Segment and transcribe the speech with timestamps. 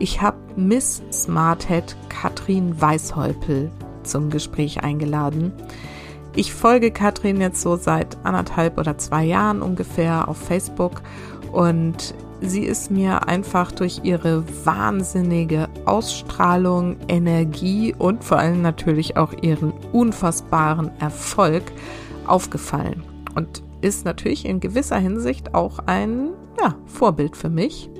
[0.00, 3.70] Ich habe Miss Smarthead Katrin Weishäupel
[4.04, 5.52] zum Gespräch eingeladen.
[6.36, 11.02] Ich folge Katrin jetzt so seit anderthalb oder zwei Jahren ungefähr auf Facebook
[11.52, 19.32] und sie ist mir einfach durch ihre wahnsinnige Ausstrahlung, Energie und vor allem natürlich auch
[19.42, 21.64] ihren unfassbaren Erfolg
[22.24, 23.02] aufgefallen
[23.34, 27.90] und ist natürlich in gewisser Hinsicht auch ein ja, Vorbild für mich.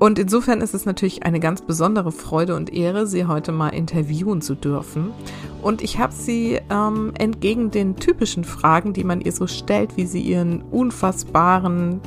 [0.00, 4.40] Und insofern ist es natürlich eine ganz besondere Freude und Ehre, sie heute mal interviewen
[4.40, 5.12] zu dürfen.
[5.60, 10.06] Und ich habe sie ähm, entgegen den typischen Fragen, die man ihr so stellt, wie
[10.06, 12.00] sie ihren unfassbaren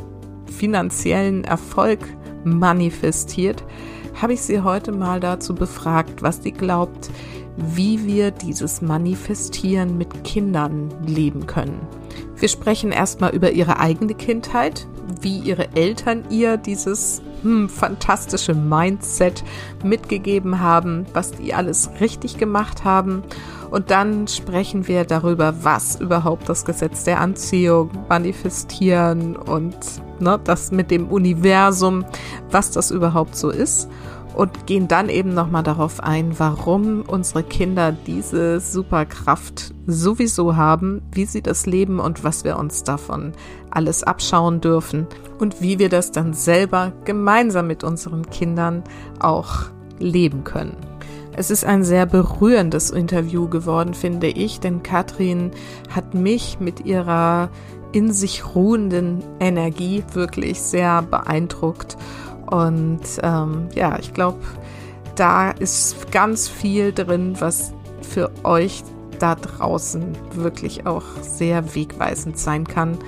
[0.48, 2.00] finanziellen Erfolg
[2.44, 3.64] manifestiert,
[4.20, 7.12] habe ich sie heute mal dazu befragt, was sie glaubt,
[7.58, 11.80] wie wir dieses Manifestieren mit Kindern leben können.
[12.38, 14.88] Wir sprechen erstmal über ihre eigene Kindheit,
[15.22, 19.44] wie ihre Eltern ihr dieses hm, fantastische Mindset
[19.84, 23.24] mitgegeben haben, was die alles richtig gemacht haben.
[23.72, 29.76] Und dann sprechen wir darüber, was überhaupt das Gesetz der Anziehung, Manifestieren und
[30.20, 32.06] ne, das mit dem Universum,
[32.52, 33.90] was das überhaupt so ist
[34.34, 41.26] und gehen dann eben nochmal darauf ein, warum unsere Kinder diese Superkraft sowieso haben, wie
[41.26, 43.34] sie das leben und was wir uns davon
[43.70, 45.08] alles abschauen dürfen
[45.40, 48.84] und wie wir das dann selber gemeinsam mit unseren Kindern
[49.20, 49.66] auch
[50.00, 50.76] leben können.
[51.36, 55.52] Es ist ein sehr berührendes Interview geworden, finde ich, denn Katrin
[55.90, 57.50] hat mich mit ihrer
[57.92, 61.96] in sich ruhenden Energie wirklich sehr beeindruckt
[62.54, 64.38] und ähm, ja, ich glaube,
[65.16, 68.84] da ist ganz viel drin, was für euch
[69.18, 73.00] da draußen wirklich auch sehr wegweisend sein kann,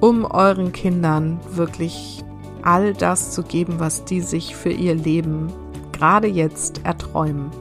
[0.00, 2.24] um euren Kindern wirklich
[2.62, 5.52] all das zu geben, was die sich für ihr Leben
[5.92, 7.52] gerade jetzt erträumen.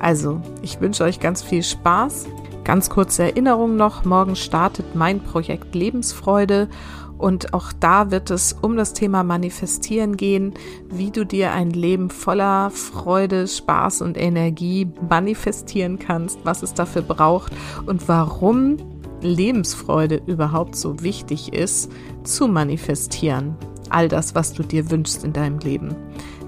[0.00, 2.26] Also, ich wünsche euch ganz viel Spaß.
[2.62, 6.68] Ganz kurze Erinnerung noch, morgen startet mein Projekt Lebensfreude
[7.18, 10.54] und auch da wird es um das Thema Manifestieren gehen,
[10.88, 17.02] wie du dir ein Leben voller Freude, Spaß und Energie manifestieren kannst, was es dafür
[17.02, 17.52] braucht
[17.86, 18.76] und warum
[19.20, 21.90] Lebensfreude überhaupt so wichtig ist
[22.22, 23.56] zu manifestieren.
[23.90, 25.96] All das, was du dir wünschst in deinem Leben.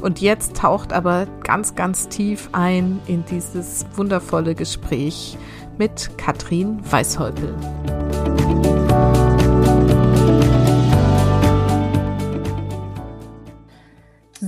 [0.00, 5.36] Und jetzt taucht aber ganz, ganz tief ein in dieses wundervolle Gespräch
[5.78, 7.54] mit Katrin Weishäupel.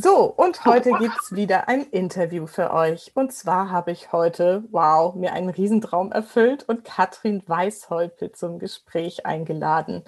[0.00, 3.10] So, und heute gibt es wieder ein Interview für euch.
[3.16, 9.26] Und zwar habe ich heute, wow, mir einen Riesentraum erfüllt und Katrin Weishäupel zum Gespräch
[9.26, 10.04] eingeladen.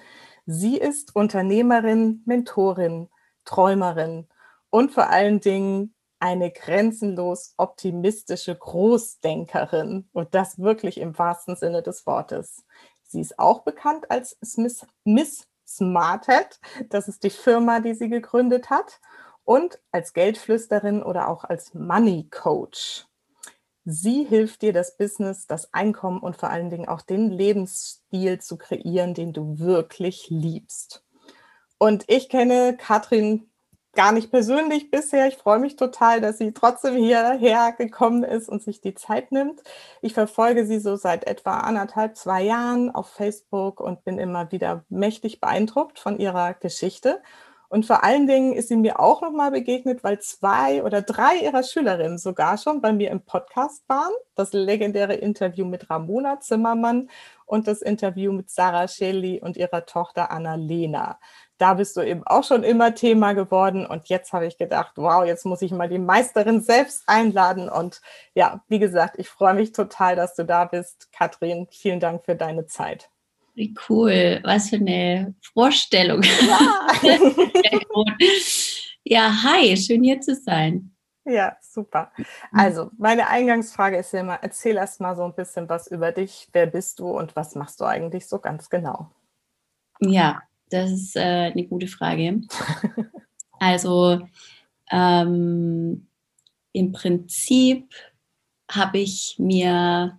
[0.47, 3.09] Sie ist Unternehmerin, Mentorin,
[3.45, 4.29] Träumerin
[4.69, 12.07] und vor allen Dingen eine grenzenlos optimistische Großdenkerin und das wirklich im wahrsten Sinne des
[12.07, 12.65] Wortes.
[13.03, 16.61] Sie ist auch bekannt als Miss, Miss Smarthead.
[16.91, 19.01] Das ist die Firma, die sie gegründet hat
[19.51, 23.07] und als Geldflüsterin oder auch als Money Coach.
[23.85, 28.57] Sie hilft dir, das Business, das Einkommen und vor allen Dingen auch den Lebensstil zu
[28.57, 31.05] kreieren, den du wirklich liebst.
[31.79, 33.51] Und ich kenne Katrin
[33.93, 35.27] gar nicht persönlich bisher.
[35.27, 39.65] Ich freue mich total, dass sie trotzdem hierher gekommen ist und sich die Zeit nimmt.
[40.01, 44.85] Ich verfolge sie so seit etwa anderthalb, zwei Jahren auf Facebook und bin immer wieder
[44.89, 47.21] mächtig beeindruckt von ihrer Geschichte
[47.71, 51.63] und vor allen Dingen ist sie mir auch nochmal begegnet, weil zwei oder drei ihrer
[51.63, 54.11] Schülerinnen sogar schon bei mir im Podcast waren.
[54.35, 57.09] Das legendäre Interview mit Ramona Zimmermann
[57.47, 61.21] und das Interview mit Sarah Shelley und ihrer Tochter Anna-Lena.
[61.59, 63.87] Da bist du eben auch schon immer Thema geworden.
[63.87, 67.69] Und jetzt habe ich gedacht, wow, jetzt muss ich mal die Meisterin selbst einladen.
[67.69, 68.01] Und
[68.35, 71.13] ja, wie gesagt, ich freue mich total, dass du da bist.
[71.13, 73.11] Katrin, vielen Dank für deine Zeit.
[73.55, 76.23] Wie cool, was für eine Vorstellung.
[76.23, 77.15] Ja.
[79.05, 80.95] ja, hi, schön hier zu sein.
[81.25, 82.13] Ja, super.
[82.53, 86.49] Also, meine Eingangsfrage ist ja immer, erzähl erst mal so ein bisschen was über dich.
[86.53, 89.11] Wer bist du und was machst du eigentlich so ganz genau?
[90.01, 92.41] Ja, das ist äh, eine gute Frage.
[93.63, 94.27] Also,
[94.91, 96.09] ähm,
[96.73, 97.93] im Prinzip
[98.71, 100.19] habe ich mir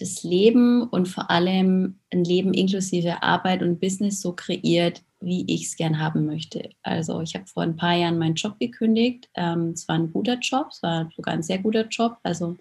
[0.00, 5.66] das Leben und vor allem ein Leben inklusive Arbeit und Business so kreiert, wie ich
[5.66, 6.70] es gern haben möchte.
[6.82, 9.28] Also ich habe vor ein paar Jahren meinen Job gekündigt.
[9.34, 12.16] Ähm, es war ein guter Job, es war sogar ein sehr guter Job.
[12.22, 12.56] Also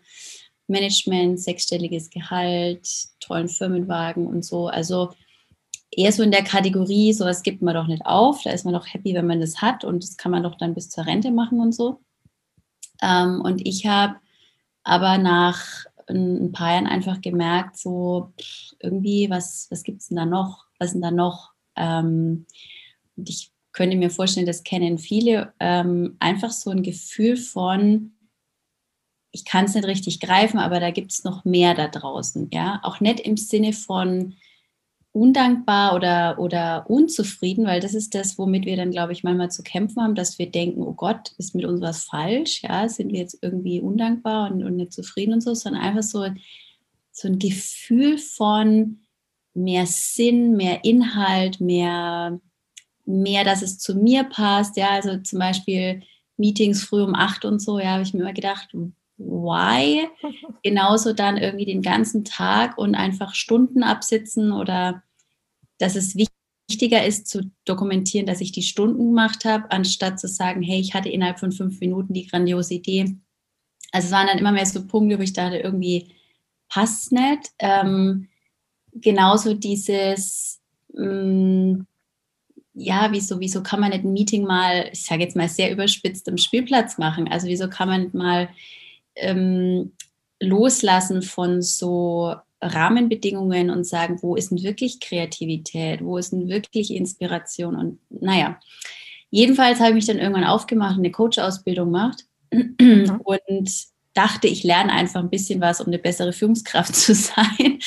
[0.67, 2.87] Management, sechsstelliges Gehalt,
[3.19, 4.67] tollen Firmenwagen und so.
[4.67, 5.11] Also
[5.91, 8.41] eher so in der Kategorie, sowas gibt man doch nicht auf.
[8.43, 10.75] Da ist man doch happy, wenn man das hat und das kann man doch dann
[10.75, 12.01] bis zur Rente machen und so.
[13.01, 14.15] Ähm, und ich habe
[14.83, 18.33] aber nach ein paar Jahren einfach gemerkt, so
[18.79, 20.65] irgendwie, was, was gibt es denn da noch?
[20.79, 21.51] Was denn da noch?
[21.75, 22.45] Ähm,
[23.15, 28.13] und ich könnte mir vorstellen, das kennen viele, ähm, einfach so ein Gefühl von,
[29.31, 32.49] ich kann es nicht richtig greifen, aber da gibt es noch mehr da draußen.
[32.51, 34.35] Ja, auch nicht im Sinne von,
[35.11, 39.63] undankbar oder, oder unzufrieden, weil das ist das, womit wir dann, glaube ich, manchmal zu
[39.63, 42.61] kämpfen haben, dass wir denken, oh Gott, ist mit uns was falsch?
[42.63, 46.27] Ja, sind wir jetzt irgendwie undankbar und, und nicht zufrieden und so, sondern einfach so,
[47.11, 48.99] so ein Gefühl von
[49.53, 52.39] mehr Sinn, mehr Inhalt, mehr,
[53.05, 54.77] mehr, dass es zu mir passt.
[54.77, 56.03] Ja, also zum Beispiel
[56.37, 58.73] Meetings früh um acht und so, ja, habe ich mir immer gedacht,
[59.19, 60.07] why?
[60.63, 65.03] Genauso dann irgendwie den ganzen Tag und einfach Stunden absitzen oder
[65.77, 66.15] dass es
[66.69, 70.93] wichtiger ist zu dokumentieren, dass ich die Stunden gemacht habe, anstatt zu sagen, hey, ich
[70.93, 73.15] hatte innerhalb von fünf Minuten die grandiose Idee.
[73.91, 76.09] Also es waren dann immer mehr so Punkte, wo ich dachte, irgendwie
[76.69, 77.51] passt nicht.
[77.59, 78.27] Ähm,
[78.93, 80.61] genauso dieses,
[80.97, 81.87] ähm,
[82.73, 86.29] ja, wieso, wieso kann man nicht ein Meeting mal, ich sage jetzt mal sehr überspitzt
[86.29, 87.27] am Spielplatz machen?
[87.27, 88.49] Also wieso kann man mal
[89.19, 89.93] ähm,
[90.39, 96.93] loslassen von so Rahmenbedingungen und sagen, wo ist denn wirklich Kreativität, wo ist denn wirklich
[96.93, 98.59] Inspiration und naja.
[99.31, 103.21] Jedenfalls habe ich mich dann irgendwann aufgemacht und eine Coach-Ausbildung gemacht mhm.
[103.23, 103.69] und
[104.13, 107.79] dachte, ich lerne einfach ein bisschen was, um eine bessere Führungskraft zu sein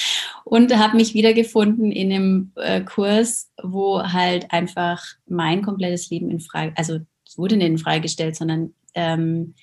[0.45, 6.41] und habe mich wiedergefunden in einem äh, Kurs, wo halt einfach mein komplettes Leben in
[6.41, 9.55] Frage, also es wurde nicht in Frage gestellt, sondern ähm,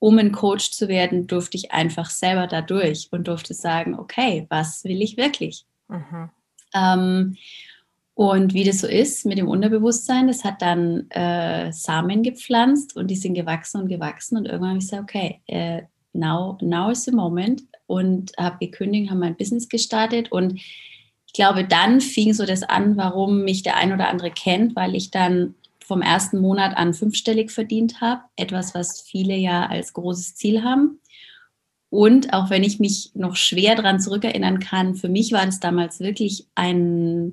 [0.00, 4.46] um ein Coach zu werden, durfte ich einfach selber da durch und durfte sagen, okay,
[4.48, 5.66] was will ich wirklich?
[5.88, 6.30] Mhm.
[6.74, 7.36] Ähm,
[8.14, 13.08] und wie das so ist mit dem Unterbewusstsein, das hat dann äh, Samen gepflanzt und
[13.08, 15.82] die sind gewachsen und gewachsen und irgendwann habe ich gesagt, okay, äh,
[16.12, 20.54] now, now is the moment und habe gekündigt, habe mein Business gestartet und
[21.26, 24.96] ich glaube, dann fing so das an, warum mich der ein oder andere kennt, weil
[24.96, 25.54] ich dann
[25.90, 28.22] vom ersten Monat an fünfstellig verdient habe.
[28.36, 31.00] Etwas, was viele ja als großes Ziel haben.
[31.88, 35.98] Und auch wenn ich mich noch schwer daran zurückerinnern kann, für mich war das damals
[35.98, 37.32] wirklich ein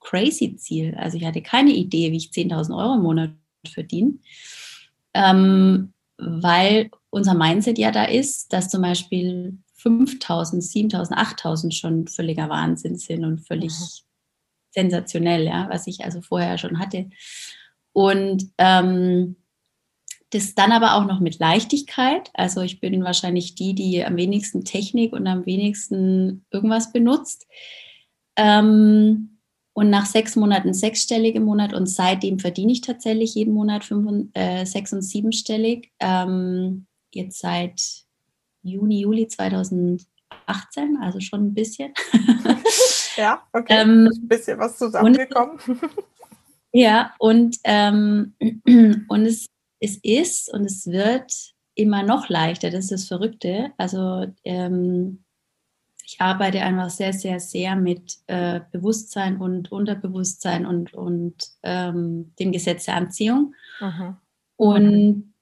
[0.00, 0.96] crazy Ziel.
[0.96, 3.30] Also ich hatte keine Idee, wie ich 10.000 Euro im Monat
[3.72, 4.14] verdiene,
[5.14, 12.48] ähm, weil unser Mindset ja da ist, dass zum Beispiel 5.000, 7.000, 8.000 schon völliger
[12.48, 13.86] Wahnsinn sind und völlig mhm.
[14.72, 17.08] sensationell, ja, was ich also vorher schon hatte.
[17.92, 19.36] Und ähm,
[20.32, 22.30] das dann aber auch noch mit Leichtigkeit.
[22.34, 27.46] Also ich bin wahrscheinlich die, die am wenigsten Technik und am wenigsten irgendwas benutzt.
[28.36, 29.38] Ähm,
[29.74, 34.28] und nach sechs Monaten sechsstellig im Monat und seitdem verdiene ich tatsächlich jeden Monat fünf,
[34.34, 35.92] äh, sechs- und siebenstellig.
[36.00, 37.82] Ähm, jetzt seit
[38.62, 40.06] Juni, Juli 2018,
[41.00, 41.92] also schon ein bisschen.
[43.16, 43.82] ja, okay.
[43.82, 45.58] ähm, ein bisschen was zusammengekommen.
[46.72, 48.34] Ja, und, ähm,
[49.08, 49.46] und es,
[49.80, 51.32] es ist und es wird
[51.74, 53.72] immer noch leichter, das ist das Verrückte.
[53.78, 55.24] Also ähm,
[56.04, 62.52] ich arbeite einfach sehr, sehr, sehr mit äh, Bewusstsein und Unterbewusstsein und, und ähm, dem
[62.52, 63.54] Gesetz der Anziehung.
[63.80, 64.16] Mhm.
[64.56, 65.34] Und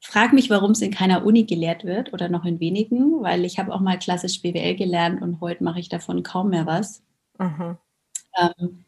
[0.00, 3.58] frag mich, warum es in keiner Uni gelehrt wird oder noch in wenigen, weil ich
[3.58, 7.02] habe auch mal klassisch BWL gelernt und heute mache ich davon kaum mehr was.
[7.38, 7.78] Mhm.
[8.38, 8.83] Ähm,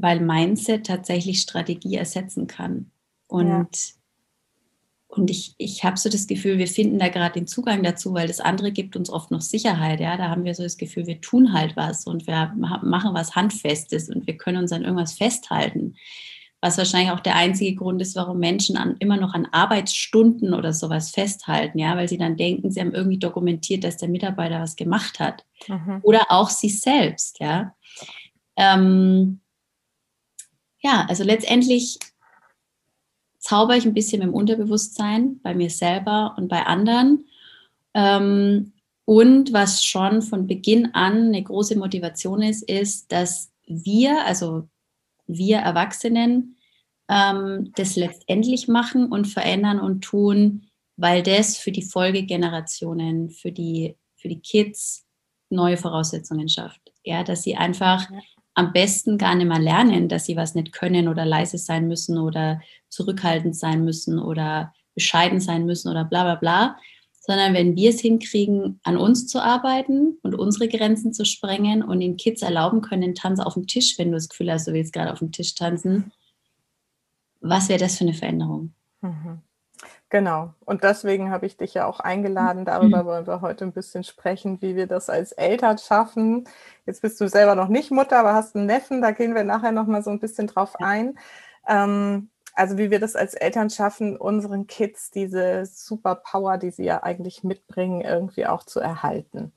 [0.00, 2.90] weil Mindset tatsächlich Strategie ersetzen kann.
[3.26, 3.64] Und, ja.
[5.08, 8.26] und ich, ich habe so das Gefühl, wir finden da gerade den Zugang dazu, weil
[8.26, 10.00] das andere gibt uns oft noch Sicherheit.
[10.00, 10.16] Ja?
[10.16, 14.08] Da haben wir so das Gefühl, wir tun halt was und wir machen was Handfestes
[14.08, 15.94] und wir können uns an irgendwas festhalten.
[16.62, 20.74] Was wahrscheinlich auch der einzige Grund ist, warum Menschen an, immer noch an Arbeitsstunden oder
[20.74, 24.76] sowas festhalten, ja, weil sie dann denken, sie haben irgendwie dokumentiert, dass der Mitarbeiter was
[24.76, 25.46] gemacht hat.
[25.68, 26.00] Mhm.
[26.02, 27.74] Oder auch sie selbst, ja.
[28.56, 29.40] Ähm,
[30.80, 31.98] ja, also letztendlich
[33.38, 37.26] zauber ich ein bisschen im Unterbewusstsein bei mir selber und bei anderen.
[37.94, 38.72] Ähm,
[39.04, 44.68] und was schon von Beginn an eine große Motivation ist, ist, dass wir, also
[45.26, 46.56] wir Erwachsenen,
[47.08, 53.96] ähm, das letztendlich machen und verändern und tun, weil das für die Folgegenerationen, für die,
[54.16, 55.06] für die Kids
[55.48, 56.80] neue Voraussetzungen schafft.
[57.02, 58.06] Ja, dass sie einfach.
[58.60, 62.18] Am besten gar nicht mehr lernen, dass sie was nicht können oder leise sein müssen
[62.18, 66.76] oder zurückhaltend sein müssen oder bescheiden sein müssen oder bla bla bla,
[67.20, 72.00] sondern wenn wir es hinkriegen, an uns zu arbeiten und unsere Grenzen zu sprengen und
[72.00, 74.92] den Kids erlauben können, Tanz auf dem Tisch, wenn du das Gefühl hast, du willst
[74.92, 76.12] gerade auf dem Tisch tanzen,
[77.40, 78.74] was wäre das für eine Veränderung?
[79.00, 79.40] Mhm.
[80.10, 80.54] Genau.
[80.64, 82.64] Und deswegen habe ich dich ja auch eingeladen.
[82.64, 86.48] Darüber wollen wir heute ein bisschen sprechen, wie wir das als Eltern schaffen.
[86.84, 89.02] Jetzt bist du selber noch nicht Mutter, aber hast einen Neffen.
[89.02, 91.16] Da gehen wir nachher noch mal so ein bisschen drauf ein.
[91.68, 97.04] Ähm, also wie wir das als Eltern schaffen, unseren Kids diese Superpower, die sie ja
[97.04, 99.52] eigentlich mitbringen, irgendwie auch zu erhalten.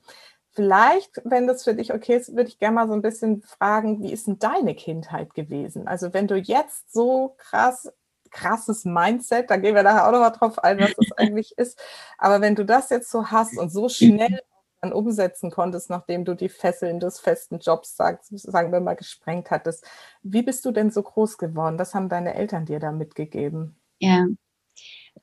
[0.52, 4.04] Vielleicht, wenn das für dich okay ist, würde ich gerne mal so ein bisschen fragen,
[4.04, 5.88] wie ist denn deine Kindheit gewesen?
[5.88, 7.92] Also wenn du jetzt so krass
[8.34, 9.48] krasses Mindset.
[9.48, 11.80] Da gehen wir nachher auch noch mal drauf ein, was das eigentlich ist.
[12.18, 14.40] Aber wenn du das jetzt so hast und so schnell
[14.82, 19.86] dann umsetzen konntest, nachdem du die Fesseln des festen Jobs, sagen wir mal, gesprengt hattest,
[20.22, 21.78] wie bist du denn so groß geworden?
[21.78, 23.76] Was haben deine Eltern dir da mitgegeben?
[24.00, 24.26] Ja,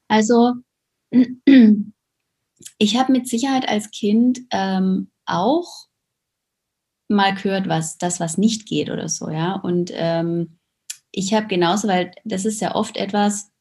[0.07, 0.53] also
[2.77, 5.87] ich habe mit Sicherheit als Kind ähm, auch
[7.07, 9.55] mal gehört, was das, was nicht geht oder so, ja.
[9.55, 10.57] Und ähm,
[11.11, 13.51] ich habe genauso, weil das ist ja oft etwas,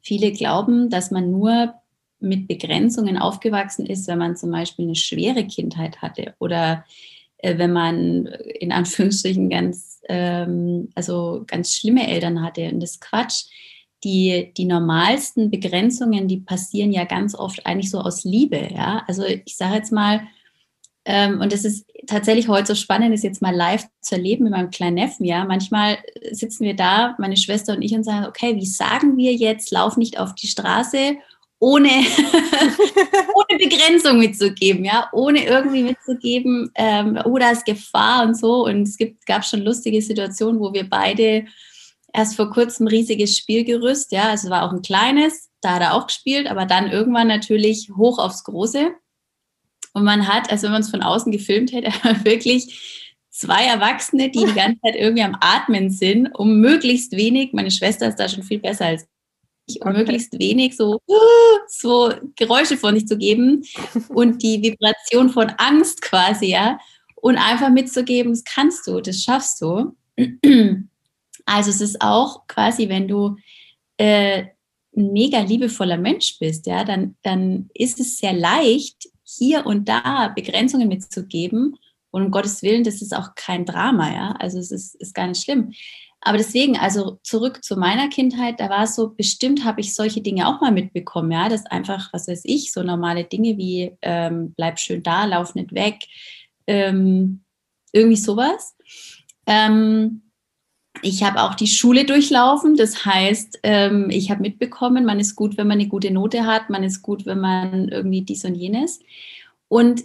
[0.00, 1.74] viele glauben, dass man nur
[2.20, 6.84] mit Begrenzungen aufgewachsen ist, wenn man zum Beispiel eine schwere Kindheit hatte oder
[7.38, 12.70] äh, wenn man in Anführungsstrichen ganz, ähm, also ganz schlimme Eltern hatte.
[12.70, 13.44] Und das ist Quatsch.
[14.04, 18.68] Die, die normalsten Begrenzungen, die passieren ja ganz oft eigentlich so aus Liebe.
[18.72, 19.02] Ja?
[19.08, 20.20] Also ich sage jetzt mal,
[21.40, 24.70] und es ist tatsächlich heute so spannend, das jetzt mal live zu erleben mit meinem
[24.70, 25.24] kleinen Neffen.
[25.24, 25.98] Ja, manchmal
[26.32, 29.96] sitzen wir da, meine Schwester und ich, und sagen, okay, wie sagen wir jetzt, lauf
[29.96, 31.16] nicht auf die Straße,
[31.58, 31.88] ohne,
[33.34, 38.64] ohne Begrenzung mitzugeben, ja, ohne irgendwie mitzugeben, ähm, oh, ist Gefahr und so.
[38.64, 41.46] Und es gibt, gab schon lustige Situationen, wo wir beide
[42.12, 46.06] erst vor kurzem riesiges Spielgerüst, ja, also war auch ein kleines, da hat er auch
[46.06, 48.90] gespielt, aber dann irgendwann natürlich hoch aufs Große.
[49.96, 51.88] Und man hat, also wenn man es von außen gefilmt hätte,
[52.24, 57.70] wirklich zwei Erwachsene, die die ganze Zeit irgendwie am Atmen sind, um möglichst wenig, meine
[57.70, 59.06] Schwester ist da schon viel besser als
[59.64, 59.96] ich, um okay.
[60.00, 61.00] möglichst wenig so,
[61.66, 63.64] so Geräusche von sich zu geben
[64.10, 66.78] und die Vibration von Angst quasi, ja,
[67.14, 69.96] und einfach mitzugeben, das kannst du, das schaffst du.
[71.46, 73.36] Also es ist auch quasi, wenn du
[73.96, 74.44] äh,
[74.94, 80.28] ein mega liebevoller Mensch bist, ja, dann, dann ist es sehr leicht, hier und da
[80.28, 81.76] Begrenzungen mitzugeben.
[82.10, 84.32] Und um Gottes Willen, das ist auch kein Drama, ja.
[84.38, 85.72] Also es ist, ist gar nicht schlimm.
[86.20, 90.22] Aber deswegen, also zurück zu meiner Kindheit, da war es so, bestimmt habe ich solche
[90.22, 94.52] Dinge auch mal mitbekommen, ja, dass einfach, was weiß ich, so normale Dinge wie ähm,
[94.56, 96.00] bleib schön da, lauf nicht weg,
[96.66, 97.42] ähm,
[97.92, 98.74] irgendwie sowas.
[99.46, 100.22] Ähm,
[101.02, 102.76] ich habe auch die Schule durchlaufen.
[102.76, 106.70] Das heißt, ähm, ich habe mitbekommen, man ist gut, wenn man eine gute Note hat,
[106.70, 109.00] man ist gut, wenn man irgendwie dies und jenes.
[109.68, 110.04] Und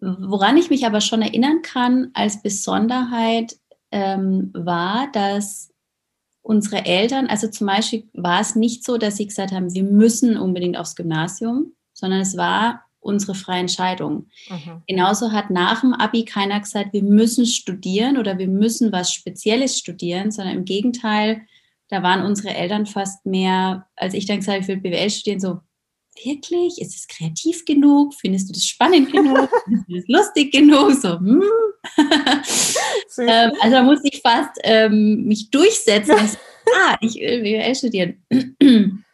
[0.00, 3.56] woran ich mich aber schon erinnern kann als Besonderheit
[3.90, 5.72] ähm, war, dass
[6.42, 10.36] unsere Eltern, also zum Beispiel war es nicht so, dass sie gesagt haben, wir müssen
[10.36, 14.26] unbedingt aufs Gymnasium, sondern es war, unsere freie Entscheidung.
[14.48, 14.82] Mhm.
[14.86, 19.78] Genauso hat nach dem Abi keiner gesagt, wir müssen studieren oder wir müssen was Spezielles
[19.78, 21.42] studieren, sondern im Gegenteil,
[21.88, 25.40] da waren unsere Eltern fast mehr, als ich dann gesagt habe, ich will BWL studieren,
[25.40, 25.60] so,
[26.24, 26.80] wirklich?
[26.80, 28.14] Ist es kreativ genug?
[28.14, 29.48] Findest du das spannend genug?
[29.64, 30.92] Findest du das lustig genug?
[30.92, 31.42] So, hm.
[33.18, 36.14] ähm, also da musste ich fast ähm, mich durchsetzen.
[36.76, 38.22] ah, ich will BWL studieren.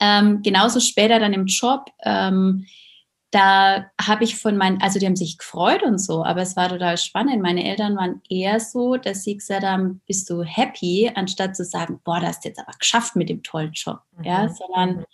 [0.00, 1.86] ähm, genauso später dann im Job.
[2.04, 2.66] Ähm,
[3.36, 6.70] da habe ich von meinen, also die haben sich gefreut und so, aber es war
[6.70, 7.42] total spannend.
[7.42, 12.00] Meine Eltern waren eher so, dass sie gesagt haben, bist du happy, anstatt zu sagen,
[12.02, 14.24] boah, das hast du jetzt aber geschafft mit dem tollen Job, mhm.
[14.24, 15.04] ja, sondern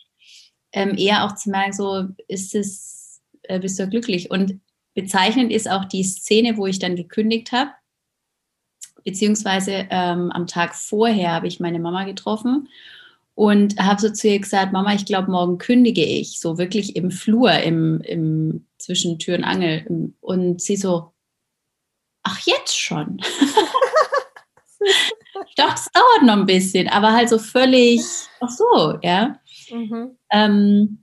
[0.73, 4.31] ähm, eher auch zu merken, so ist es, äh, bist du glücklich.
[4.31, 4.61] Und
[4.95, 7.73] bezeichnend ist auch die Szene, wo ich dann gekündigt habe,
[9.03, 12.69] beziehungsweise ähm, am Tag vorher habe ich meine Mama getroffen
[13.35, 17.11] und habe so zu ihr gesagt, Mama, ich glaube, morgen kündige ich, so wirklich im
[17.11, 20.13] Flur, im, im zwischen Tür und Angel.
[20.21, 21.13] Und sie so,
[22.23, 23.19] ach, jetzt schon.
[25.35, 28.03] Doch, das dauert noch ein bisschen, aber halt so völlig,
[28.41, 29.39] ach so, ja.
[29.71, 30.19] Mhm.
[30.31, 30.99] Ähm,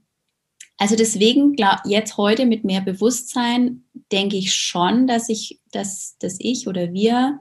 [0.77, 6.37] also deswegen, glaub, jetzt heute mit mehr Bewusstsein, denke ich schon, dass ich, dass, dass
[6.39, 7.39] ich oder wir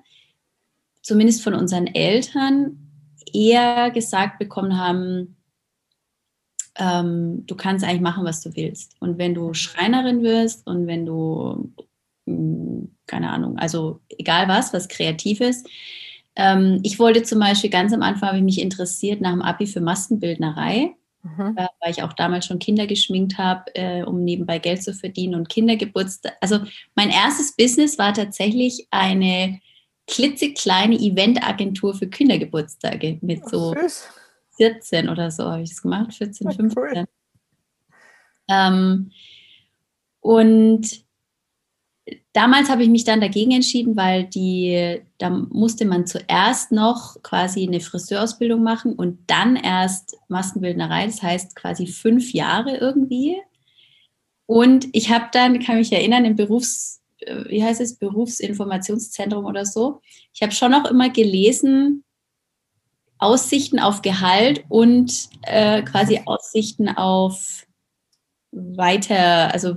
[1.03, 2.88] zumindest von unseren Eltern
[3.35, 5.37] eher gesagt bekommen haben,
[6.79, 8.95] ähm, du kannst eigentlich machen, was du willst.
[9.01, 11.73] Und wenn du Schreinerin wirst und wenn du,
[12.27, 15.65] mh, hm, keine Ahnung, also egal was, was Kreatives.
[16.37, 19.67] Ähm, ich wollte zum Beispiel ganz am Anfang, habe ich mich interessiert nach dem Abi
[19.67, 20.95] für Maskenbildnerei.
[21.23, 21.57] Mhm.
[21.57, 25.35] Äh, weil ich auch damals schon Kinder geschminkt habe, äh, um nebenbei Geld zu verdienen
[25.35, 26.37] und Kindergeburtstag.
[26.41, 26.61] Also
[26.95, 29.59] mein erstes Business war tatsächlich eine
[30.09, 34.09] klitzekleine Eventagentur für Kindergeburtstage mit so Süß.
[34.57, 36.77] 14 oder so habe ich es gemacht, 14, 15.
[36.77, 37.05] Cool.
[38.51, 39.13] Ähm,
[40.21, 41.05] und
[42.33, 47.67] damals habe ich mich dann dagegen entschieden, weil die, da musste man zuerst noch quasi
[47.67, 53.37] eine Friseurausbildung machen und dann erst Maskenbildnerei, das heißt quasi fünf Jahre irgendwie.
[54.47, 57.03] Und ich habe dann, kann mich erinnern, im Berufs,
[57.49, 60.01] wie heißt es, Berufsinformationszentrum oder so,
[60.33, 62.05] ich habe schon auch immer gelesen,
[63.19, 67.67] Aussichten auf Gehalt und äh, quasi Aussichten auf
[68.53, 69.77] weiter, also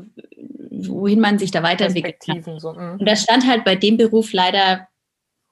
[0.69, 2.43] wohin man sich da weiterentwickelt kann.
[2.59, 2.99] So, mm.
[2.99, 4.87] und da stand halt bei dem Beruf leider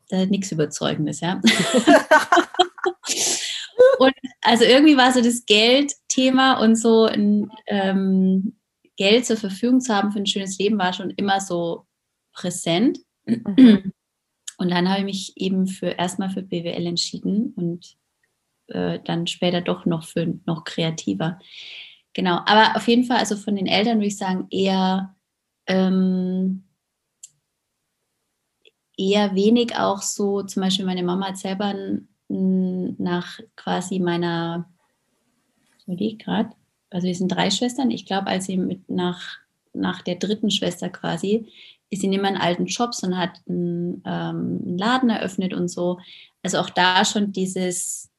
[0.09, 1.41] äh, nichts Überzeugendes, ja.
[3.99, 8.55] und also irgendwie war so das Geldthema und so ein ähm,
[8.97, 11.85] Geld zur Verfügung zu haben für ein schönes Leben war schon immer so
[12.39, 12.99] präsent.
[13.25, 13.91] Mhm.
[14.57, 17.97] Und dann habe ich mich eben für erstmal für BWL entschieden und
[18.67, 21.39] äh, dann später doch noch für noch kreativer.
[22.13, 25.15] Genau, aber auf jeden Fall, also von den Eltern würde ich sagen, eher,
[25.67, 26.63] ähm,
[28.97, 31.73] eher wenig auch so, zum Beispiel meine Mama hat selber
[32.27, 34.69] nach quasi meiner,
[35.87, 36.49] gerade,
[36.89, 39.37] also wir sind drei Schwestern, ich glaube, als sie mit nach,
[39.73, 41.49] nach der dritten Schwester quasi
[41.89, 45.99] ist in alten Jobs und hat einen, ähm, einen Laden eröffnet und so.
[46.43, 48.09] Also auch da schon dieses,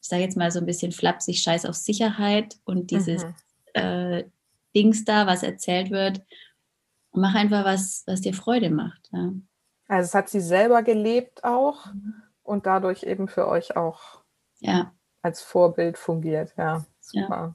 [0.00, 3.34] ich sage jetzt mal so ein bisschen flapsig, Scheiß auf Sicherheit und dieses mhm.
[3.74, 4.24] äh,
[4.76, 6.20] Dings da, was erzählt wird.
[7.12, 9.08] Mach einfach was, was dir Freude macht.
[9.12, 9.32] Ja.
[9.88, 12.14] Also es hat sie selber gelebt auch mhm.
[12.42, 14.20] und dadurch eben für euch auch
[14.60, 14.92] ja.
[15.22, 16.52] als Vorbild fungiert.
[16.56, 17.28] Ja, super.
[17.28, 17.54] Ja.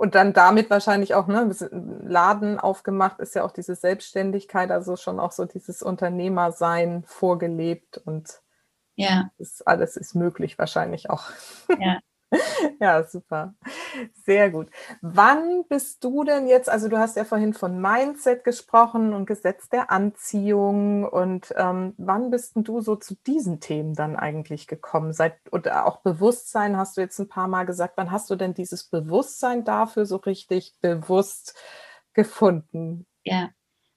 [0.00, 5.20] Und dann damit wahrscheinlich auch, ne, Laden aufgemacht, ist ja auch diese Selbstständigkeit, also schon
[5.20, 8.40] auch so dieses Unternehmersein vorgelebt und
[8.96, 9.30] ja.
[9.38, 11.24] Das alles ist möglich wahrscheinlich auch.
[11.78, 12.00] Ja.
[12.80, 13.54] Ja, super.
[14.24, 14.68] Sehr gut.
[15.02, 19.68] Wann bist du denn jetzt, also du hast ja vorhin von Mindset gesprochen und Gesetz
[19.68, 25.12] der Anziehung und ähm, wann bist denn du so zu diesen Themen dann eigentlich gekommen?
[25.12, 27.94] Seit, oder auch Bewusstsein hast du jetzt ein paar Mal gesagt.
[27.96, 31.56] Wann hast du denn dieses Bewusstsein dafür so richtig bewusst
[32.14, 33.06] gefunden?
[33.24, 33.50] Ja,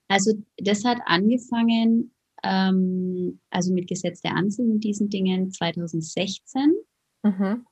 [0.07, 6.73] also das hat angefangen, ähm, also mit Gesetz der Anziehung und diesen Dingen 2016.
[7.23, 7.65] Mhm.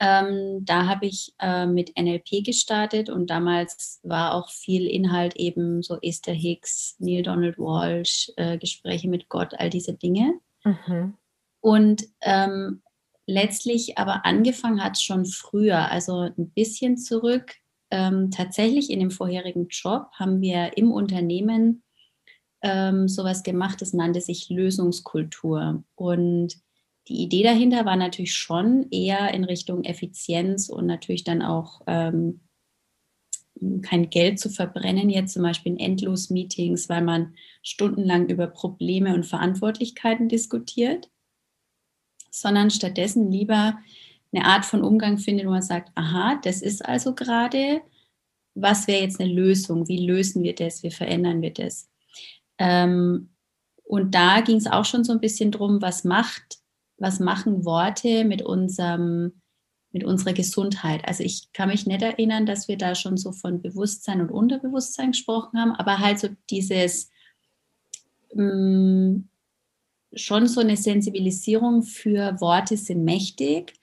[0.00, 5.82] Ähm, da habe ich äh, mit NLP gestartet und damals war auch viel Inhalt eben
[5.82, 10.38] so Esther Hicks, Neil Donald Walsh, äh, Gespräche mit Gott, all diese Dinge.
[10.64, 11.14] Mhm.
[11.60, 12.82] Und ähm,
[13.26, 17.56] letztlich aber angefangen hat es schon früher, also ein bisschen zurück.
[17.90, 21.82] Ähm, tatsächlich in dem vorherigen Job haben wir im Unternehmen
[22.62, 25.82] ähm, sowas gemacht, das nannte sich Lösungskultur.
[25.96, 26.56] Und
[27.08, 32.40] die Idee dahinter war natürlich schon eher in Richtung Effizienz und natürlich dann auch ähm,
[33.82, 39.24] kein Geld zu verbrennen, jetzt zum Beispiel in Endlos-Meetings, weil man stundenlang über Probleme und
[39.24, 41.10] Verantwortlichkeiten diskutiert,
[42.30, 43.78] sondern stattdessen lieber
[44.32, 47.80] eine Art von Umgang findet, wo man sagt, aha, das ist also gerade,
[48.54, 49.88] was wäre jetzt eine Lösung?
[49.88, 50.82] Wie lösen wir das?
[50.82, 51.90] Wie verändern wir das?
[52.58, 53.30] Ähm,
[53.84, 56.58] und da ging es auch schon so ein bisschen drum, was macht
[56.98, 59.40] was machen Worte mit unserem
[59.90, 61.06] mit unserer Gesundheit.
[61.08, 65.12] Also ich kann mich nicht erinnern, dass wir da schon so von Bewusstsein und Unterbewusstsein
[65.12, 67.10] gesprochen haben, aber halt so dieses
[68.34, 69.28] mh, mm,
[70.14, 73.74] schon so eine Sensibilisierung für Worte sind mächtig.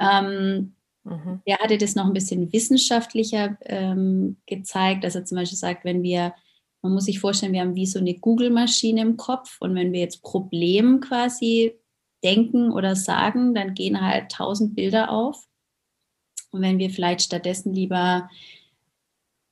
[0.00, 1.40] Ähm, mhm.
[1.44, 6.02] Er hatte das noch ein bisschen wissenschaftlicher ähm, gezeigt, dass er zum Beispiel sagt, wenn
[6.02, 6.34] wir,
[6.82, 10.00] man muss sich vorstellen, wir haben wie so eine Google-Maschine im Kopf und wenn wir
[10.00, 11.74] jetzt Problem quasi
[12.22, 15.46] denken oder sagen, dann gehen halt tausend Bilder auf.
[16.50, 18.28] Und wenn wir vielleicht stattdessen lieber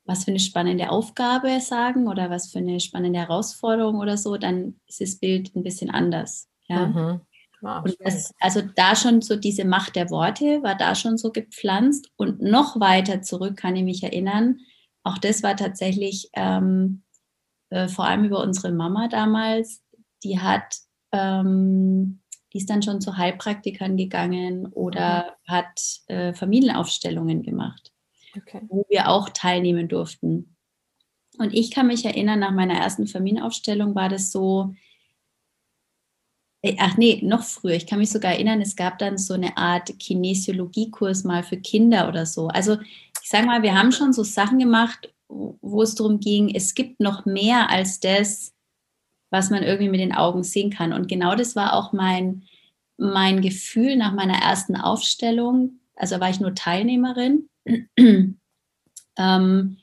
[0.07, 4.81] was für eine spannende Aufgabe sagen oder was für eine spannende Herausforderung oder so, dann
[4.87, 6.49] ist das Bild ein bisschen anders.
[6.69, 6.87] Ja?
[6.87, 7.21] Mhm.
[7.63, 11.33] Ah, und das, also da schon so diese Macht der Worte war da schon so
[11.33, 14.59] gepflanzt und noch weiter zurück kann ich mich erinnern.
[15.03, 17.03] Auch das war tatsächlich ähm,
[17.71, 19.83] äh, vor allem über unsere Mama damals.
[20.23, 20.77] Die hat,
[21.13, 22.21] ähm,
[22.57, 25.53] die ist dann schon zu Heilpraktikern gegangen oder mhm.
[25.53, 27.93] hat äh, Familienaufstellungen gemacht,
[28.35, 28.63] okay.
[28.69, 30.57] wo wir auch teilnehmen durften.
[31.37, 34.75] Und ich kann mich erinnern, nach meiner ersten Familienaufstellung war das so,
[36.63, 37.75] äh, ach nee, noch früher.
[37.75, 42.09] Ich kann mich sogar erinnern, es gab dann so eine Art Kinesiologiekurs mal für Kinder
[42.09, 42.49] oder so.
[42.49, 42.79] Also
[43.23, 47.01] ich sage mal, wir haben schon so Sachen gemacht, wo es darum ging, es gibt
[47.01, 48.55] noch mehr als das,
[49.31, 50.93] was man irgendwie mit den Augen sehen kann.
[50.93, 52.45] Und genau das war auch mein,
[52.97, 55.81] mein Gefühl nach meiner ersten Aufstellung.
[55.95, 57.49] Also war ich nur Teilnehmerin.
[59.17, 59.79] ähm,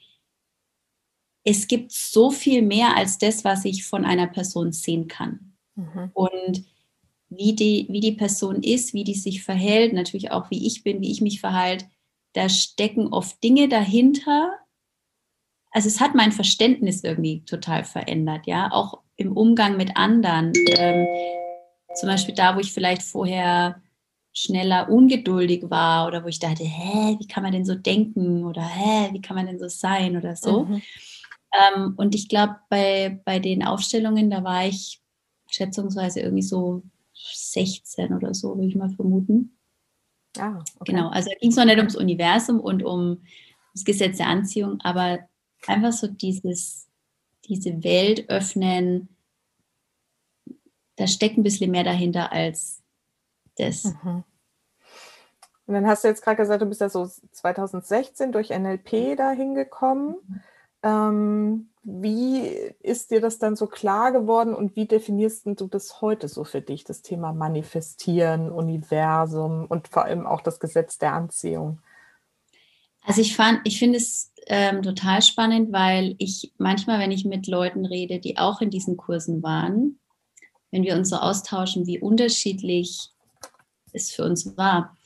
[1.43, 5.53] es gibt so viel mehr als das, was ich von einer Person sehen kann.
[5.75, 6.11] Mhm.
[6.13, 6.63] Und
[7.29, 11.01] wie die, wie die Person ist, wie die sich verhält, natürlich auch wie ich bin,
[11.01, 11.85] wie ich mich verhalte,
[12.33, 14.51] da stecken oft Dinge dahinter.
[15.73, 20.53] Also es hat mein Verständnis irgendwie total verändert, ja, auch im Umgang mit anderen.
[20.69, 21.07] Ähm,
[21.95, 23.81] zum Beispiel da, wo ich vielleicht vorher
[24.33, 28.63] schneller ungeduldig war oder wo ich dachte, hä, wie kann man denn so denken oder
[28.63, 30.65] hä, wie kann man denn so sein oder so.
[30.65, 30.81] Mhm.
[31.53, 35.01] Ähm, und ich glaube, bei, bei den Aufstellungen, da war ich
[35.49, 36.83] schätzungsweise irgendwie so
[37.13, 39.57] 16 oder so, würde ich mal vermuten.
[40.37, 40.91] Ah, okay.
[40.91, 43.21] Genau, also da ging es noch nicht ums Universum und um
[43.73, 45.19] das Gesetz der Anziehung, aber
[45.69, 46.87] einfach so dieses,
[47.45, 49.09] diese Welt öffnen,
[50.95, 52.81] da steckt ein bisschen mehr dahinter als
[53.57, 53.83] das.
[53.83, 54.23] Mhm.
[55.65, 59.31] Und dann hast du jetzt gerade gesagt, du bist ja so 2016 durch NLP da
[59.31, 60.15] hingekommen.
[60.83, 62.47] Ähm, wie
[62.81, 66.61] ist dir das dann so klar geworden und wie definierst du das heute so für
[66.61, 71.79] dich, das Thema Manifestieren, Universum und vor allem auch das Gesetz der Anziehung?
[73.03, 77.47] Also ich fand, ich finde es ähm, total spannend, weil ich manchmal, wenn ich mit
[77.47, 79.99] Leuten rede, die auch in diesen Kursen waren,
[80.71, 83.09] wenn wir uns so austauschen, wie unterschiedlich
[83.91, 84.97] es für uns war.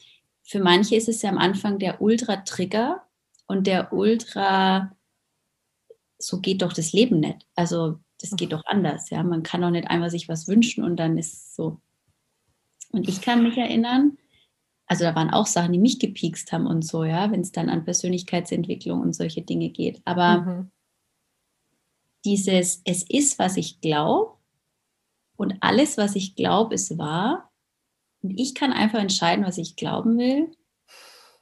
[0.43, 3.03] Für manche ist es ja am Anfang der Ultra-Trigger
[3.47, 4.95] und der Ultra-
[6.19, 7.45] so geht doch das Leben nicht.
[7.55, 9.09] Also das geht doch anders.
[9.09, 11.79] Ja, man kann doch nicht einmal sich was wünschen und dann ist es so.
[12.91, 14.17] Und ich kann mich erinnern,
[14.87, 17.69] also da waren auch Sachen, die mich gepiekst haben und so, ja, wenn es dann
[17.69, 20.01] an Persönlichkeitsentwicklung und solche Dinge geht.
[20.05, 20.71] Aber mhm.
[22.23, 24.33] dieses, es ist, was ich glaube
[25.35, 27.51] und alles, was ich glaube, ist wahr.
[28.21, 30.51] Und ich kann einfach entscheiden, was ich glauben will.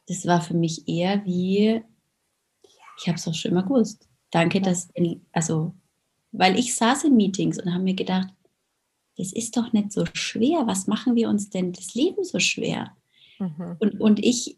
[0.07, 1.83] Das war für mich eher wie,
[2.97, 4.07] ich habe es auch schon immer gewusst.
[4.31, 4.89] Danke, dass,
[5.31, 5.73] also,
[6.31, 8.27] weil ich saß in Meetings und habe mir gedacht,
[9.17, 10.67] das ist doch nicht so schwer.
[10.67, 12.95] Was machen wir uns denn das Leben so schwer?
[13.39, 13.77] Mhm.
[13.79, 14.57] Und, und ich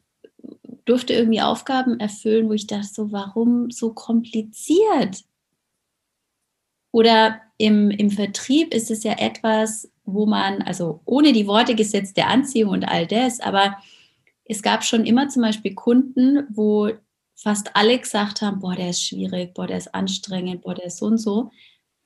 [0.86, 5.26] durfte irgendwie Aufgaben erfüllen, wo ich dachte, so, warum so kompliziert?
[6.92, 12.14] Oder im, im Vertrieb ist es ja etwas, wo man, also ohne die Worte Gesetz
[12.14, 13.78] der Anziehung und all das, aber
[14.46, 16.92] es gab schon immer zum Beispiel Kunden, wo
[17.36, 20.98] fast alle gesagt haben, boah, der ist schwierig, boah, der ist anstrengend, boah, der ist
[20.98, 21.52] so und so.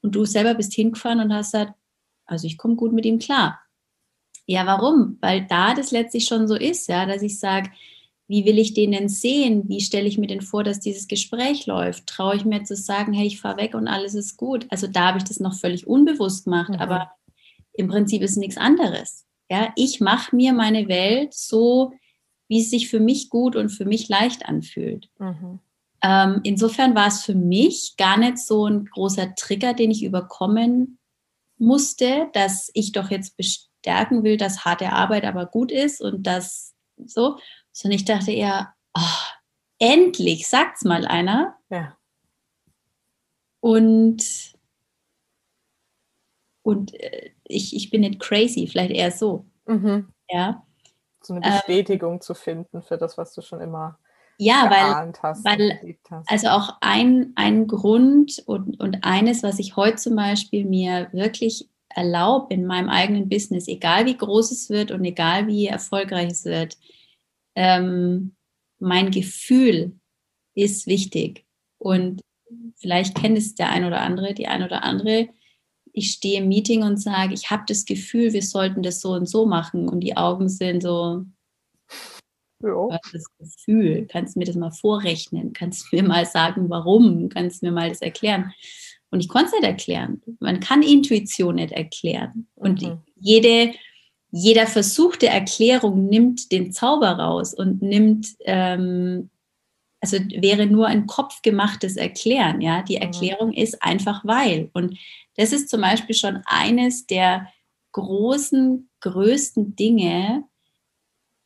[0.02, 1.74] Und du selber bist hingefahren und hast gesagt,
[2.26, 3.60] also ich komme gut mit ihm klar.
[4.52, 5.18] Ja, warum?
[5.22, 7.70] Weil da das letztlich schon so ist, ja, dass ich sage,
[8.28, 9.70] wie will ich den denn sehen?
[9.70, 12.08] Wie stelle ich mir denn vor, dass dieses Gespräch läuft?
[12.08, 14.68] Traue ich mir zu sagen, hey, ich fahre weg und alles ist gut?
[14.70, 16.80] Also da habe ich das noch völlig unbewusst gemacht, mhm.
[16.80, 17.12] aber
[17.72, 19.26] im Prinzip ist nichts anderes.
[19.50, 21.94] Ja, ich mache mir meine Welt so,
[22.50, 25.10] wie es sich für mich gut und für mich leicht anfühlt.
[25.18, 25.60] Mhm.
[26.04, 31.00] Ähm, insofern war es für mich gar nicht so ein großer Trigger, den ich überkommen
[31.58, 33.38] musste, dass ich doch jetzt
[33.82, 37.38] bestärken will, dass harte Arbeit aber gut ist und das so,
[37.72, 39.32] sondern ich dachte eher, oh,
[39.80, 41.58] endlich, sagt's mal einer.
[41.70, 41.98] Ja.
[43.60, 44.54] Und,
[46.64, 49.46] und äh, ich, ich bin nicht crazy, vielleicht eher so.
[49.66, 50.12] Mhm.
[50.30, 50.66] Ja
[51.24, 53.98] so eine ähm, Bestätigung ähm, zu finden für das, was du schon immer
[54.38, 55.46] ja, weil, hast.
[55.46, 61.10] Weil, also auch ein, ein Grund und, und eines, was ich heute zum Beispiel mir
[61.12, 66.32] wirklich erlaube in meinem eigenen Business, egal wie groß es wird und egal wie erfolgreich
[66.32, 66.78] es wird,
[67.56, 68.36] ähm,
[68.80, 70.00] mein Gefühl
[70.56, 71.46] ist wichtig.
[71.78, 72.22] Und
[72.76, 75.30] vielleicht kennt es der ein oder andere, die ein oder andere,
[75.94, 79.28] ich stehe im Meeting und sage, ich habe das Gefühl, wir sollten das so und
[79.28, 79.90] so machen.
[79.90, 81.26] Und die Augen sind so,
[82.62, 83.00] ja.
[83.12, 85.54] das Gefühl, kannst du mir das mal vorrechnen?
[85.54, 87.30] Kannst du mir mal sagen, warum?
[87.30, 88.54] Kannst du mir mal das erklären?
[89.12, 90.22] Und ich konnte es nicht erklären.
[90.40, 92.48] Man kann Intuition nicht erklären.
[92.56, 93.02] Und mhm.
[93.20, 93.74] jede,
[94.32, 99.30] jeder Versuch der Erklärung nimmt den Zauber raus und nimmt, ähm,
[100.00, 102.62] also wäre nur ein kopfgemachtes Erklären.
[102.62, 103.02] Ja, die mhm.
[103.02, 104.70] Erklärung ist einfach weil.
[104.74, 104.98] Und
[105.36, 107.48] das ist zum Beispiel schon eines der
[107.92, 110.46] großen, größten Dinge,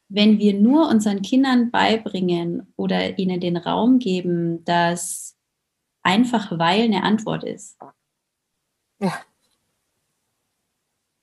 [0.07, 5.34] wenn wir nur unseren Kindern beibringen oder ihnen den Raum geben, dass
[6.05, 7.77] einfach weil eine Antwort ist.
[8.99, 9.13] Ja.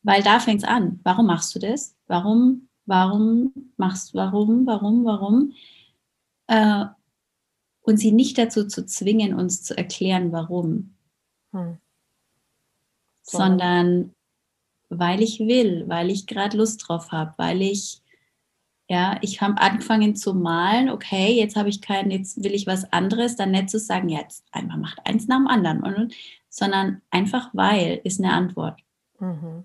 [0.02, 0.98] Weil da fängt es an.
[1.04, 1.94] Warum machst du das?
[2.08, 5.52] Warum, warum machst du, warum, warum, warum?
[6.48, 6.86] Äh,
[7.82, 10.94] und sie nicht dazu zu zwingen, uns zu erklären, warum.
[11.52, 11.78] Hm.
[13.22, 13.38] So.
[13.38, 14.14] Sondern
[14.88, 18.01] weil ich will, weil ich gerade Lust drauf habe, weil ich
[18.88, 22.92] ja, ich habe angefangen zu malen, okay, jetzt habe ich keinen, jetzt will ich was
[22.92, 26.12] anderes, dann nicht zu sagen, jetzt einmal macht eins nach dem anderen,
[26.48, 28.80] sondern einfach weil ist eine Antwort.
[29.18, 29.64] Mhm.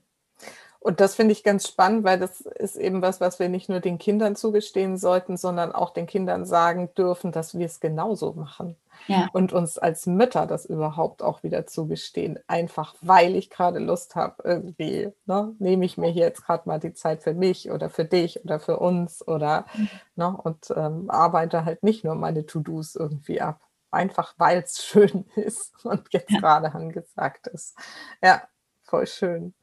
[0.88, 3.82] Und das finde ich ganz spannend, weil das ist eben was, was wir nicht nur
[3.82, 8.78] den Kindern zugestehen sollten, sondern auch den Kindern sagen dürfen, dass wir es genauso machen.
[9.08, 9.28] Ja.
[9.34, 12.40] Und uns als Mütter das überhaupt auch wieder zugestehen.
[12.48, 16.80] Einfach weil ich gerade Lust habe, irgendwie, ne, nehme ich mir hier jetzt gerade mal
[16.80, 19.90] die Zeit für mich oder für dich oder für uns oder mhm.
[20.16, 23.60] ne, und ähm, arbeite halt nicht nur meine To-Dos irgendwie ab.
[23.92, 26.40] Einfach weil es schön ist und jetzt ja.
[26.40, 27.76] gerade angesagt ist.
[28.24, 28.44] Ja,
[28.84, 29.54] voll schön.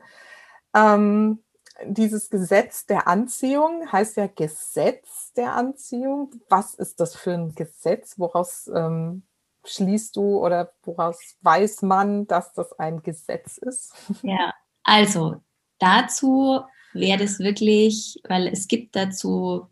[0.74, 1.40] Ähm,
[1.86, 6.30] dieses Gesetz der Anziehung heißt ja Gesetz der Anziehung.
[6.48, 8.18] Was ist das für ein Gesetz?
[8.18, 9.22] Woraus ähm,
[9.64, 13.94] schließt du oder woraus weiß man, dass das ein Gesetz ist?
[14.22, 15.36] Ja, also
[15.78, 16.60] dazu
[16.92, 19.66] wäre das wirklich, weil es gibt dazu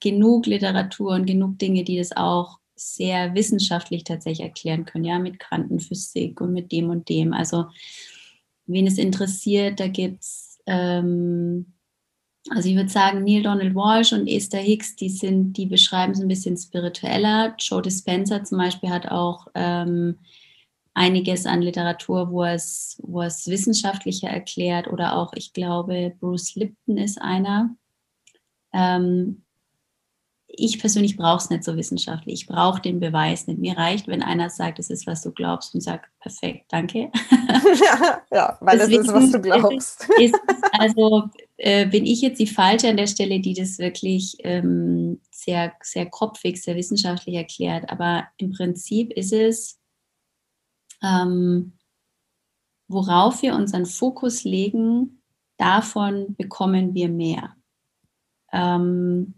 [0.00, 5.38] genug Literatur und genug Dinge, die das auch sehr wissenschaftlich tatsächlich erklären können, ja, mit
[5.38, 7.34] Quantenphysik und mit dem und dem.
[7.34, 7.66] Also
[8.72, 11.74] wen es interessiert, da gibt es, ähm,
[12.48, 16.20] also ich würde sagen, Neil Donald Walsh und Esther Hicks, die sind, die beschreiben es
[16.20, 17.54] ein bisschen spiritueller.
[17.58, 20.18] Joe Dispenza zum Beispiel hat auch ähm,
[20.94, 26.98] einiges an Literatur, wo es, wo es wissenschaftlicher erklärt oder auch, ich glaube, Bruce Lipton
[26.98, 27.74] ist einer.
[28.72, 29.42] Ähm,
[30.52, 32.42] ich persönlich brauche es nicht so wissenschaftlich.
[32.42, 33.60] Ich brauche den Beweis nicht.
[33.60, 37.10] Mir reicht, wenn einer sagt, es ist, was du glaubst und sagt, perfekt, danke.
[37.30, 40.08] ja, ja weil Deswegen das ist, was du glaubst.
[40.18, 40.38] Ist,
[40.72, 45.72] also äh, bin ich jetzt die Falsche an der Stelle, die das wirklich ähm, sehr,
[45.82, 47.88] sehr kopfig, sehr wissenschaftlich erklärt.
[47.90, 49.78] Aber im Prinzip ist es,
[51.02, 51.78] ähm,
[52.88, 55.22] worauf wir unseren Fokus legen,
[55.58, 57.54] davon bekommen wir mehr.
[58.52, 59.34] Ähm,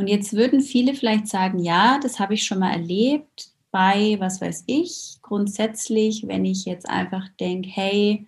[0.00, 4.40] und jetzt würden viele vielleicht sagen, ja, das habe ich schon mal erlebt bei, was
[4.40, 8.26] weiß ich, grundsätzlich, wenn ich jetzt einfach denke, hey,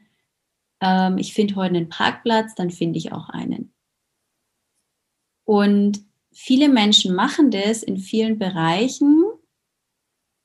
[0.82, 3.72] ähm, ich finde heute einen Parkplatz, dann finde ich auch einen.
[5.44, 9.24] Und viele Menschen machen das in vielen Bereichen.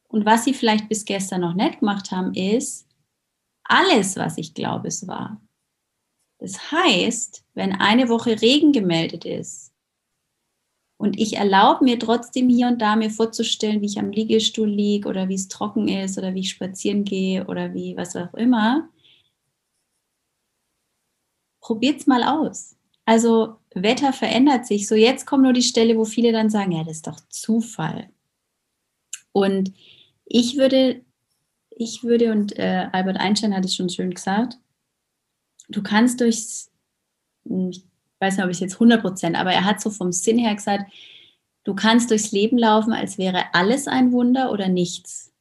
[0.07, 2.87] Und was sie vielleicht bis gestern noch nicht gemacht haben, ist
[3.65, 5.41] alles, was ich glaube, es war.
[6.39, 9.66] Das heißt, wenn eine Woche Regen gemeldet ist,
[10.97, 15.07] und ich erlaube mir trotzdem hier und da mir vorzustellen, wie ich am Liegestuhl liege
[15.07, 18.89] oder wie es trocken ist oder wie ich spazieren gehe oder wie was auch immer.
[21.61, 22.75] Probiert's mal aus.
[23.05, 24.87] Also Wetter verändert sich.
[24.87, 28.09] So jetzt kommt nur die Stelle, wo viele dann sagen, ja, das ist doch Zufall.
[29.31, 29.73] Und
[30.25, 31.05] ich würde,
[31.69, 34.57] ich würde, und äh, Albert Einstein hat es schon schön gesagt,
[35.69, 36.71] du kannst durchs,
[37.45, 37.86] ich
[38.19, 40.91] weiß nicht, ob ich jetzt 100 Prozent, aber er hat so vom Sinn her gesagt,
[41.63, 45.33] du kannst durchs Leben laufen, als wäre alles ein Wunder oder nichts.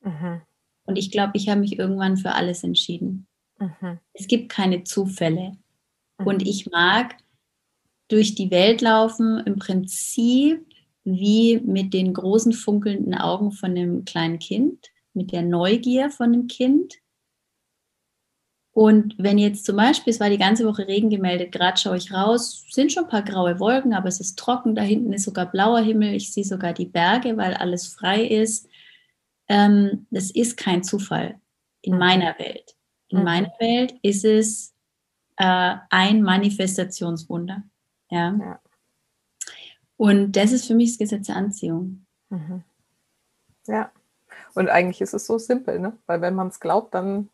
[0.00, 0.42] Mhm.
[0.84, 3.26] Und ich glaube, ich habe mich irgendwann für alles entschieden.
[3.58, 3.98] Mhm.
[4.12, 5.52] Es gibt keine Zufälle.
[6.18, 6.26] Mhm.
[6.26, 7.16] Und ich mag
[8.08, 10.66] durch die Welt laufen im Prinzip
[11.04, 16.46] wie mit den großen funkelnden Augen von einem kleinen Kind, mit der Neugier von einem
[16.46, 16.94] Kind
[18.74, 22.12] und wenn jetzt zum Beispiel, es war die ganze Woche Regen gemeldet, gerade schaue ich
[22.12, 25.50] raus, sind schon ein paar graue Wolken, aber es ist trocken, da hinten ist sogar
[25.50, 28.66] blauer Himmel, ich sehe sogar die Berge, weil alles frei ist.
[29.48, 31.38] Ähm, das ist kein Zufall
[31.82, 31.98] in mhm.
[31.98, 32.74] meiner Welt.
[33.08, 33.24] In mhm.
[33.24, 34.72] meiner Welt ist es
[35.36, 37.62] äh, ein Manifestationswunder.
[38.10, 38.34] Ja?
[38.40, 38.60] ja?
[39.98, 42.06] Und das ist für mich das Gesetz der Anziehung.
[42.30, 42.62] Mhm.
[43.66, 43.92] Ja.
[44.54, 45.92] Und eigentlich ist es so simpel, ne?
[46.06, 47.28] weil wenn man es glaubt, dann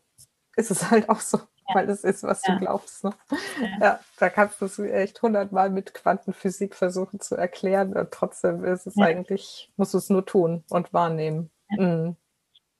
[0.59, 1.75] ist es halt auch so, ja.
[1.75, 2.55] weil das ist, was ja.
[2.55, 3.05] du glaubst.
[3.05, 3.13] Ne?
[3.61, 3.69] Ja.
[3.81, 4.01] ja.
[4.19, 8.99] da kannst du es echt hundertmal mit Quantenphysik versuchen zu erklären und trotzdem ist es
[8.99, 11.51] eigentlich, musst du es nur tun und wahrnehmen.
[11.71, 12.17] Mhm.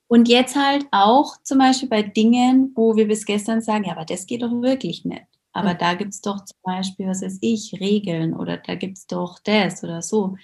[0.09, 4.07] Und jetzt halt auch zum Beispiel bei Dingen, wo wir bis gestern sagen, ja, aber
[4.07, 5.27] das geht doch wirklich nicht.
[5.53, 5.79] Aber mhm.
[5.79, 9.39] da gibt es doch zum Beispiel, was weiß ich, Regeln oder da gibt es doch
[9.39, 10.37] das oder so.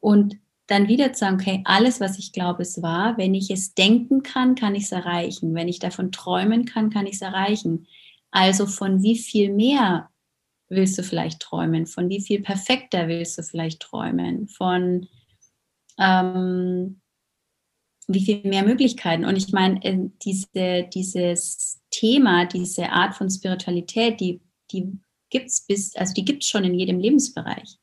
[0.00, 0.38] Und
[0.70, 4.22] dann wieder zu sagen, okay, alles, was ich glaube, es war, wenn ich es denken
[4.22, 5.54] kann, kann ich es erreichen.
[5.54, 7.86] Wenn ich davon träumen kann, kann ich es erreichen.
[8.30, 10.10] Also von wie viel mehr
[10.68, 11.86] willst du vielleicht träumen?
[11.86, 14.46] Von wie viel perfekter willst du vielleicht träumen?
[14.46, 15.08] Von
[15.98, 17.00] ähm,
[18.06, 19.24] wie viel mehr Möglichkeiten?
[19.24, 25.66] Und ich meine, äh, diese, dieses Thema, diese Art von Spiritualität, die, die gibt es
[25.66, 27.79] bis, also die gibt es schon in jedem Lebensbereich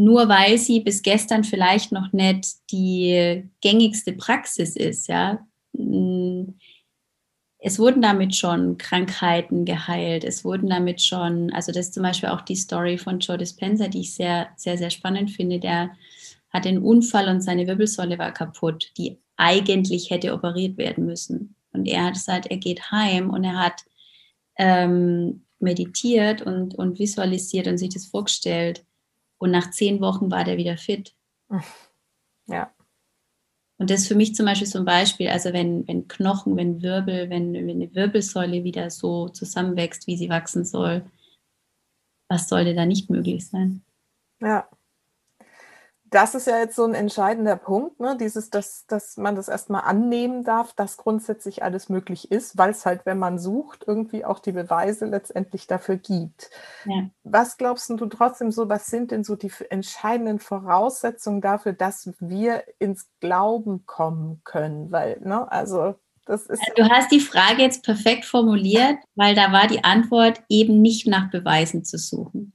[0.00, 5.46] nur weil sie bis gestern vielleicht noch nicht die gängigste Praxis ist, ja.
[5.74, 6.54] Mm,
[7.58, 12.30] es wurden damit schon Krankheiten geheilt, es wurden damit schon, also das ist zum Beispiel
[12.30, 15.58] auch die Story von Joe Dispenza, die ich sehr, sehr, sehr spannend finde.
[15.58, 15.90] Der
[16.48, 21.56] hat einen Unfall und seine Wirbelsäule war kaputt, die eigentlich hätte operiert werden müssen.
[21.74, 23.84] Und er hat gesagt, er geht heim und er hat
[24.56, 28.82] ähm, meditiert und, und visualisiert und sich das vorgestellt
[29.40, 31.16] und nach zehn Wochen war der wieder fit.
[32.46, 32.74] Ja.
[33.78, 36.82] Und das ist für mich zum Beispiel so ein Beispiel, also wenn, wenn Knochen, wenn
[36.82, 41.08] Wirbel, wenn, wenn eine Wirbelsäule wieder so zusammenwächst, wie sie wachsen soll,
[42.28, 43.84] was sollte da nicht möglich sein?
[44.40, 44.68] Ja
[46.10, 48.16] das ist ja jetzt so ein entscheidender Punkt, ne?
[48.18, 52.84] dieses, dass, dass man das erstmal annehmen darf, dass grundsätzlich alles möglich ist, weil es
[52.84, 56.50] halt, wenn man sucht, irgendwie auch die Beweise letztendlich dafür gibt.
[56.84, 57.08] Ja.
[57.22, 62.64] Was glaubst du trotzdem so, was sind denn so die entscheidenden Voraussetzungen dafür, dass wir
[62.78, 64.90] ins Glauben kommen können?
[64.90, 65.94] Weil, ne, also
[66.26, 66.62] das ist.
[66.76, 71.30] Du hast die Frage jetzt perfekt formuliert, weil da war die Antwort eben nicht nach
[71.30, 72.52] Beweisen zu suchen.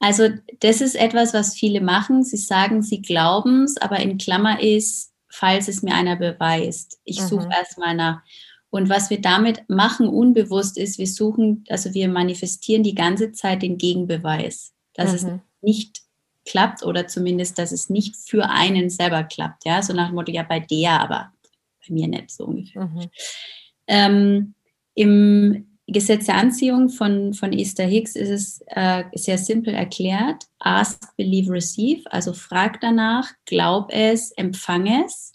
[0.00, 0.28] Also
[0.60, 2.24] das ist etwas, was viele machen.
[2.24, 7.00] Sie sagen, sie glauben es, aber in Klammer ist, falls es mir einer beweist.
[7.04, 7.26] Ich mhm.
[7.26, 8.22] suche erstmal nach.
[8.70, 13.62] Und was wir damit machen, unbewusst ist, wir suchen, also wir manifestieren die ganze Zeit
[13.62, 15.16] den Gegenbeweis, dass mhm.
[15.16, 16.02] es nicht
[16.44, 19.64] klappt oder zumindest, dass es nicht für einen selber klappt.
[19.64, 21.32] Ja, so nach dem Motto, ja, bei der, aber
[21.86, 22.86] bei mir nicht so ungefähr.
[22.86, 23.10] Mhm.
[23.86, 24.54] Ähm,
[24.94, 30.44] Im Gesetz der Anziehung von, von Esther Hicks ist es äh, sehr simpel erklärt.
[30.58, 32.02] Ask, believe, receive.
[32.12, 35.32] Also frag danach, glaub es, empfange es.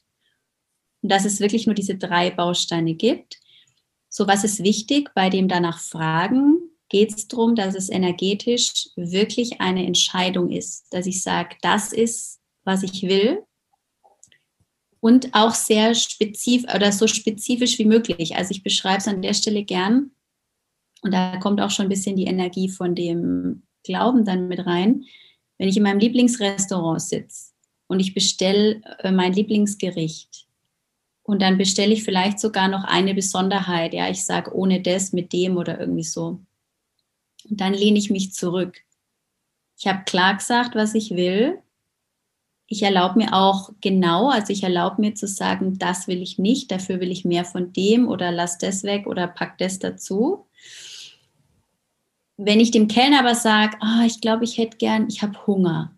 [1.02, 3.40] Und dass es wirklich nur diese drei Bausteine gibt.
[4.10, 6.60] So, was ist wichtig bei dem danach Fragen?
[6.88, 12.40] Geht es darum, dass es energetisch wirklich eine Entscheidung ist, dass ich sage, das ist,
[12.64, 13.42] was ich will.
[15.00, 18.36] Und auch sehr spezifisch oder so spezifisch wie möglich.
[18.36, 20.12] Also ich beschreibe es an der Stelle gern
[21.04, 25.04] und da kommt auch schon ein bisschen die Energie von dem Glauben dann mit rein.
[25.58, 27.52] Wenn ich in meinem Lieblingsrestaurant sitze
[27.88, 30.48] und ich bestelle äh, mein Lieblingsgericht
[31.24, 35.34] und dann bestelle ich vielleicht sogar noch eine Besonderheit, ja, ich sage ohne das, mit
[35.34, 36.40] dem oder irgendwie so.
[37.50, 38.80] Und dann lehne ich mich zurück.
[39.78, 41.60] Ich habe klar gesagt, was ich will.
[42.68, 46.72] Ich erlaube mir auch genau, also ich erlaube mir zu sagen, das will ich nicht,
[46.72, 50.46] dafür will ich mehr von dem oder lass das weg oder pack das dazu
[52.38, 55.96] wenn ich dem Kellner aber sage, oh, ich glaube, ich hätte gern, ich habe Hunger,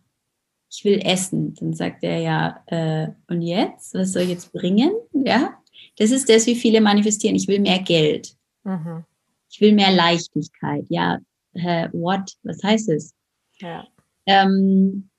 [0.70, 3.94] ich will essen, dann sagt er ja, äh, und jetzt?
[3.94, 4.92] Was soll ich jetzt bringen?
[5.14, 5.58] Ja,
[5.98, 7.36] das ist das, wie viele manifestieren.
[7.36, 8.36] Ich will mehr Geld.
[8.64, 9.06] Mhm.
[9.50, 10.86] Ich will mehr Leichtigkeit.
[10.90, 11.20] Ja,
[11.54, 12.34] äh, what?
[12.44, 13.14] Was heißt es?
[13.60, 13.88] Ja.
[14.26, 15.10] Ähm,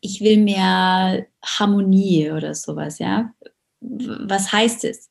[0.00, 3.32] ich will mehr Harmonie oder sowas, ja.
[3.80, 5.10] Was heißt es?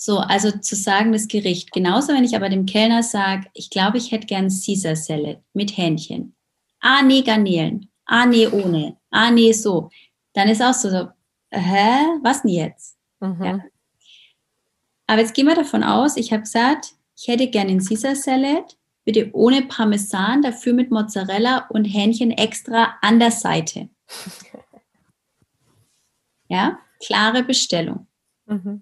[0.00, 1.72] So, also zu sagen, das Gericht.
[1.72, 5.76] Genauso, wenn ich aber dem Kellner sage, ich glaube, ich hätte gern Caesar Salad mit
[5.76, 6.36] Hähnchen.
[6.78, 7.90] Ah, nee, Garnelen.
[8.04, 8.96] Ah, nee, ohne.
[9.10, 9.90] Ah, nee, so.
[10.34, 11.08] Dann ist auch so, so
[11.50, 12.96] hä, was denn jetzt?
[13.18, 13.44] Mhm.
[13.44, 13.58] Ja.
[15.08, 18.78] Aber jetzt gehen wir davon aus, ich habe gesagt, ich hätte gern den Caesar Salad,
[19.04, 23.88] bitte ohne Parmesan, dafür mit Mozzarella und Hähnchen extra an der Seite.
[26.50, 28.06] Ja, klare Bestellung.
[28.46, 28.80] Mhm.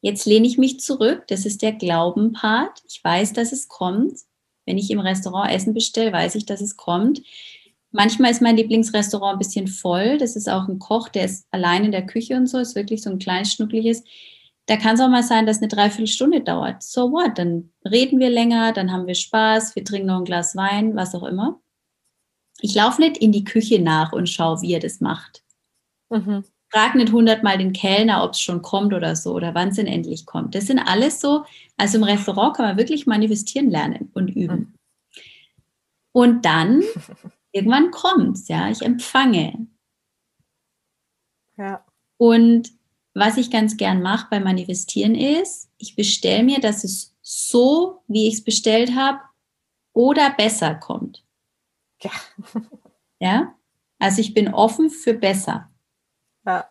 [0.00, 1.24] Jetzt lehne ich mich zurück.
[1.28, 2.82] Das ist der Glauben-Part.
[2.88, 4.12] Ich weiß, dass es kommt.
[4.64, 7.22] Wenn ich im Restaurant Essen bestelle, weiß ich, dass es kommt.
[7.90, 10.18] Manchmal ist mein Lieblingsrestaurant ein bisschen voll.
[10.18, 13.02] Das ist auch ein Koch, der ist allein in der Küche und so, ist wirklich
[13.02, 14.04] so ein kleines, schnuckliches.
[14.66, 16.82] Da kann es auch mal sein, dass eine Dreiviertelstunde dauert.
[16.82, 17.38] So what?
[17.38, 21.14] Dann reden wir länger, dann haben wir Spaß, wir trinken noch ein Glas Wein, was
[21.14, 21.60] auch immer.
[22.60, 25.42] Ich laufe nicht in die Küche nach und schaue, wie er das macht.
[26.10, 29.76] Mhm frag nicht hundertmal den Kellner, ob es schon kommt oder so oder wann es
[29.76, 30.54] denn endlich kommt.
[30.54, 31.44] Das sind alles so,
[31.76, 34.74] also im Restaurant kann man wirklich manifestieren lernen und üben.
[36.12, 36.82] Und dann,
[37.52, 39.66] irgendwann kommt es, ja, ich empfange.
[41.56, 41.84] Ja.
[42.18, 42.70] Und
[43.14, 48.28] was ich ganz gern mache beim Manifestieren ist, ich bestelle mir, dass es so, wie
[48.28, 49.20] ich es bestellt habe,
[49.92, 51.24] oder besser kommt.
[52.02, 52.10] Ja.
[53.20, 53.54] Ja?
[53.98, 55.67] Also ich bin offen für besser.
[56.48, 56.70] Ja.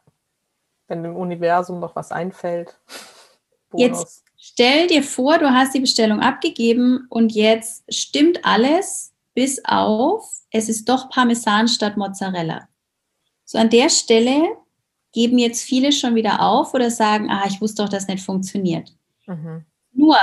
[0.87, 2.79] Wenn dem Universum noch was einfällt.
[3.69, 3.81] Bonus.
[3.81, 10.27] Jetzt stell dir vor, du hast die Bestellung abgegeben und jetzt stimmt alles bis auf,
[10.51, 12.67] es ist doch Parmesan statt Mozzarella.
[13.43, 14.57] So an der Stelle
[15.13, 18.95] geben jetzt viele schon wieder auf oder sagen, ah, ich wusste doch, dass nicht funktioniert.
[19.25, 19.65] Mhm.
[19.91, 20.17] Nur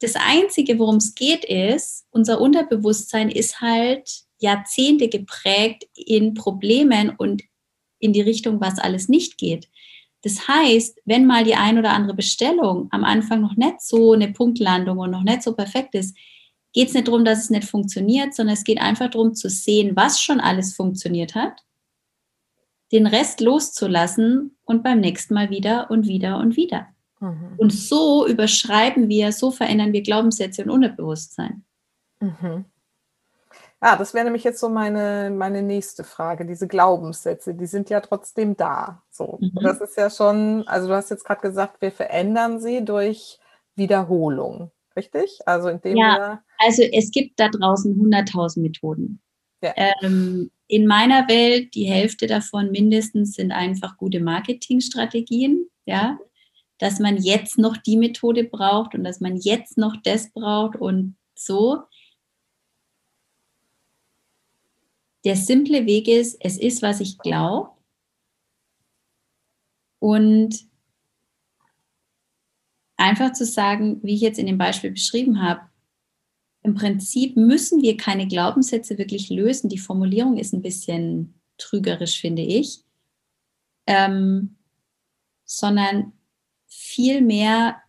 [0.00, 7.42] das Einzige, worum es geht, ist, unser Unterbewusstsein ist halt Jahrzehnte geprägt in Problemen und
[8.00, 9.68] in die Richtung, was alles nicht geht.
[10.22, 14.32] Das heißt, wenn mal die ein oder andere Bestellung am Anfang noch nicht so eine
[14.32, 16.16] Punktlandung und noch nicht so perfekt ist,
[16.72, 19.96] geht es nicht darum, dass es nicht funktioniert, sondern es geht einfach darum zu sehen,
[19.96, 21.64] was schon alles funktioniert hat,
[22.92, 26.88] den Rest loszulassen und beim nächsten Mal wieder und wieder und wieder.
[27.20, 27.54] Mhm.
[27.56, 31.64] Und so überschreiben wir, so verändern wir Glaubenssätze und Unterbewusstsein.
[32.20, 32.66] Mhm.
[33.82, 36.44] Ja, das wäre nämlich jetzt so meine, meine nächste Frage.
[36.44, 39.02] Diese Glaubenssätze, die sind ja trotzdem da.
[39.10, 39.38] So.
[39.40, 39.58] Mhm.
[39.62, 43.38] Das ist ja schon, also du hast jetzt gerade gesagt, wir verändern sie durch
[43.76, 44.70] Wiederholung.
[44.96, 45.38] Richtig?
[45.46, 49.20] Also indem ja, also es gibt da draußen 100.000 Methoden.
[49.62, 49.72] Ja.
[50.02, 56.18] Ähm, in meiner Welt, die Hälfte davon mindestens sind einfach gute Marketingstrategien, ja,
[56.78, 61.16] dass man jetzt noch die Methode braucht und dass man jetzt noch das braucht und
[61.34, 61.82] so.
[65.24, 67.70] Der simple Weg ist, es ist, was ich glaube.
[69.98, 70.66] Und
[72.96, 75.60] einfach zu sagen, wie ich jetzt in dem Beispiel beschrieben habe,
[76.62, 79.70] im Prinzip müssen wir keine Glaubenssätze wirklich lösen.
[79.70, 82.84] Die Formulierung ist ein bisschen trügerisch, finde ich,
[83.86, 84.58] ähm,
[85.44, 86.12] sondern
[86.66, 87.82] vielmehr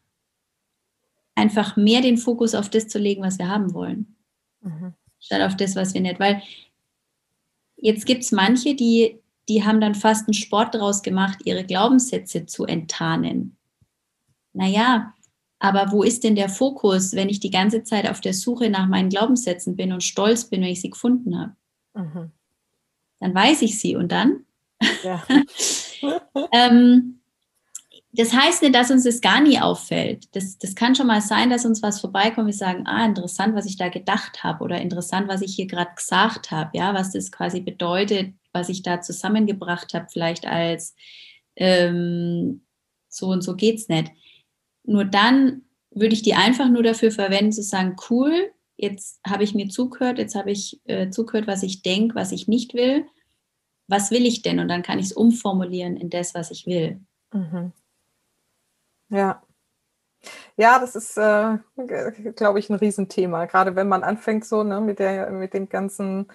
[1.35, 4.15] einfach mehr den Fokus auf das zu legen, was wir haben wollen,
[4.61, 4.93] mhm.
[5.19, 6.19] statt auf das, was wir nicht.
[6.19, 6.41] Weil
[7.81, 9.19] jetzt gibt es manche, die,
[9.49, 13.57] die haben dann fast einen Sport daraus gemacht, ihre Glaubenssätze zu enttarnen.
[14.53, 15.13] Naja,
[15.59, 18.87] aber wo ist denn der Fokus, wenn ich die ganze Zeit auf der Suche nach
[18.87, 21.55] meinen Glaubenssätzen bin und stolz bin, wenn ich sie gefunden habe?
[21.93, 22.31] Mhm.
[23.19, 24.45] Dann weiß ich sie und dann?
[25.03, 25.23] Ja.
[26.51, 27.20] ähm,
[28.13, 30.35] das heißt nicht, dass uns das gar nie auffällt.
[30.35, 33.65] Das, das kann schon mal sein, dass uns was vorbeikommt, wir sagen, ah, interessant, was
[33.65, 37.31] ich da gedacht habe oder interessant, was ich hier gerade gesagt habe, ja, was das
[37.31, 40.95] quasi bedeutet, was ich da zusammengebracht habe, vielleicht als
[41.55, 42.65] ähm,
[43.07, 44.11] so und so geht es nicht.
[44.83, 49.53] Nur dann würde ich die einfach nur dafür verwenden, zu sagen, cool, jetzt habe ich
[49.53, 53.05] mir zugehört, jetzt habe ich äh, zugehört, was ich denke, was ich nicht will.
[53.87, 54.59] Was will ich denn?
[54.59, 57.01] Und dann kann ich es umformulieren in das, was ich will.
[57.33, 57.73] Mhm.
[59.11, 59.43] Ja.
[60.55, 61.57] Ja, das ist, äh,
[62.35, 63.45] glaube ich, ein Riesenthema.
[63.45, 66.31] Gerade wenn man anfängt so ne, mit, der, mit dem ganzen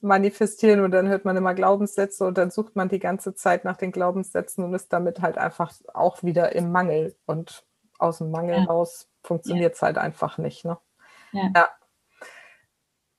[0.00, 3.76] Manifestieren und dann hört man immer Glaubenssätze und dann sucht man die ganze Zeit nach
[3.76, 7.16] den Glaubenssätzen und ist damit halt einfach auch wieder im Mangel.
[7.26, 7.64] Und
[7.98, 8.64] aus dem Mangel ja.
[8.64, 9.86] raus funktioniert es ja.
[9.86, 10.64] halt einfach nicht.
[10.64, 10.78] Ne?
[11.32, 11.50] Ja.
[11.54, 11.68] ja.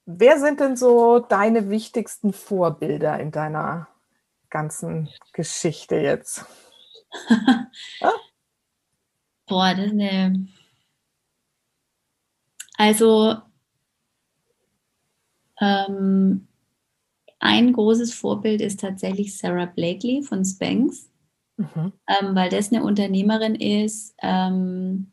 [0.06, 3.88] Wer sind denn so deine wichtigsten Vorbilder in deiner
[4.50, 6.46] ganzen Geschichte jetzt?
[9.52, 10.48] Boah, das ist eine.
[12.78, 13.36] Also,
[15.60, 16.48] ähm,
[17.40, 21.10] ein großes Vorbild ist tatsächlich Sarah Blakely von Spanx,
[21.58, 21.92] mhm.
[22.08, 25.12] ähm, weil das eine Unternehmerin ist, ähm,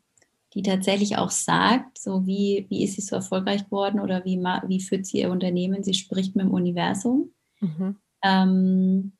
[0.53, 4.79] die tatsächlich auch sagt, so wie, wie ist sie so erfolgreich geworden oder wie, wie
[4.79, 7.33] führt sie ihr Unternehmen, sie spricht mit dem Universum.
[7.59, 7.97] Mhm.
[8.23, 9.11] Ähm,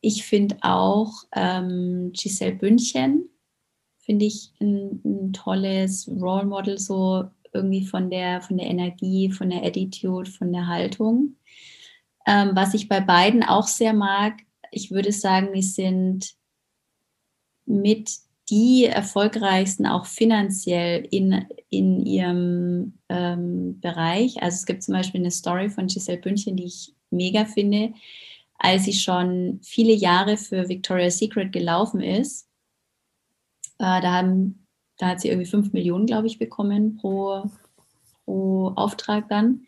[0.00, 3.28] ich finde auch ähm, Giselle Bündchen,
[3.98, 9.50] finde ich ein, ein, tolles Role Model, so irgendwie von der, von der Energie, von
[9.50, 11.36] der Attitude, von der Haltung.
[12.26, 14.34] Ähm, was ich bei beiden auch sehr mag,
[14.70, 16.34] ich würde sagen, die sind
[17.64, 18.10] mit
[18.50, 24.42] die erfolgreichsten auch finanziell in, in ihrem ähm, Bereich.
[24.42, 27.92] Also es gibt zum Beispiel eine Story von Giselle Bündchen, die ich mega finde
[28.58, 32.48] als sie schon viele Jahre für Victoria's Secret gelaufen ist.
[33.78, 34.66] Äh, da, haben,
[34.98, 37.50] da hat sie irgendwie 5 Millionen, glaube ich, bekommen pro,
[38.24, 39.62] pro Auftrag dann.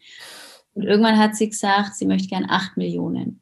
[0.74, 3.40] Und irgendwann hat sie gesagt, sie möchte gern 8 Millionen.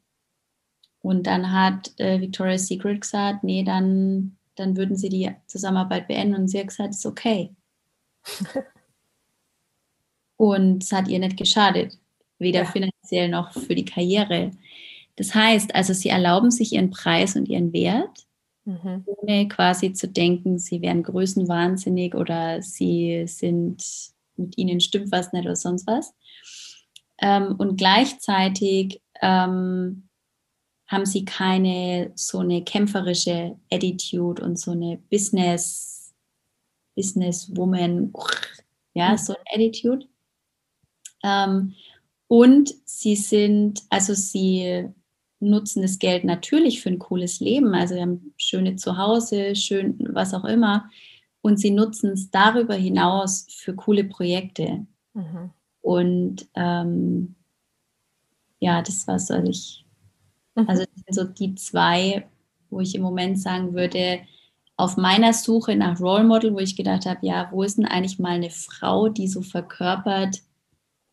[1.01, 6.35] Und dann hat äh, Victoria's Secret gesagt, nee, dann, dann würden sie die Zusammenarbeit beenden.
[6.35, 7.55] Und sie hat gesagt, ist okay.
[10.37, 11.97] Und es hat ihr nicht geschadet,
[12.37, 12.65] weder ja.
[12.65, 14.51] finanziell noch für die Karriere.
[15.19, 18.25] Das heißt also, sie erlauben sich ihren Preis und ihren Wert
[18.63, 19.03] mhm.
[19.05, 23.83] ohne quasi zu denken, sie wären größenwahnsinnig oder sie sind,
[24.37, 26.13] mit ihnen stimmt was nicht oder sonst was.
[27.21, 30.07] Ähm, und gleichzeitig ähm,
[30.87, 36.13] haben sie keine so eine kämpferische Attitude und so eine Business,
[36.95, 38.13] Businesswoman,
[38.93, 39.17] ja, mhm.
[39.17, 40.07] so eine Attitude.
[41.25, 41.75] Ähm,
[42.29, 44.93] und sie sind, also sie
[45.39, 47.73] nutzen das Geld natürlich für ein cooles Leben.
[47.73, 50.89] Also sie haben schöne Zuhause, schön was auch immer.
[51.41, 54.85] Und sie nutzen es darüber hinaus für coole Projekte.
[55.13, 55.51] Mhm.
[55.81, 57.35] Und ähm,
[58.59, 59.85] ja, das war so, also ich,
[60.55, 60.67] mhm.
[60.67, 62.27] also das sind so die zwei,
[62.69, 64.19] wo ich im Moment sagen würde,
[64.75, 68.19] auf meiner Suche nach Role Model, wo ich gedacht habe, ja, wo ist denn eigentlich
[68.19, 70.41] mal eine Frau, die so verkörpert,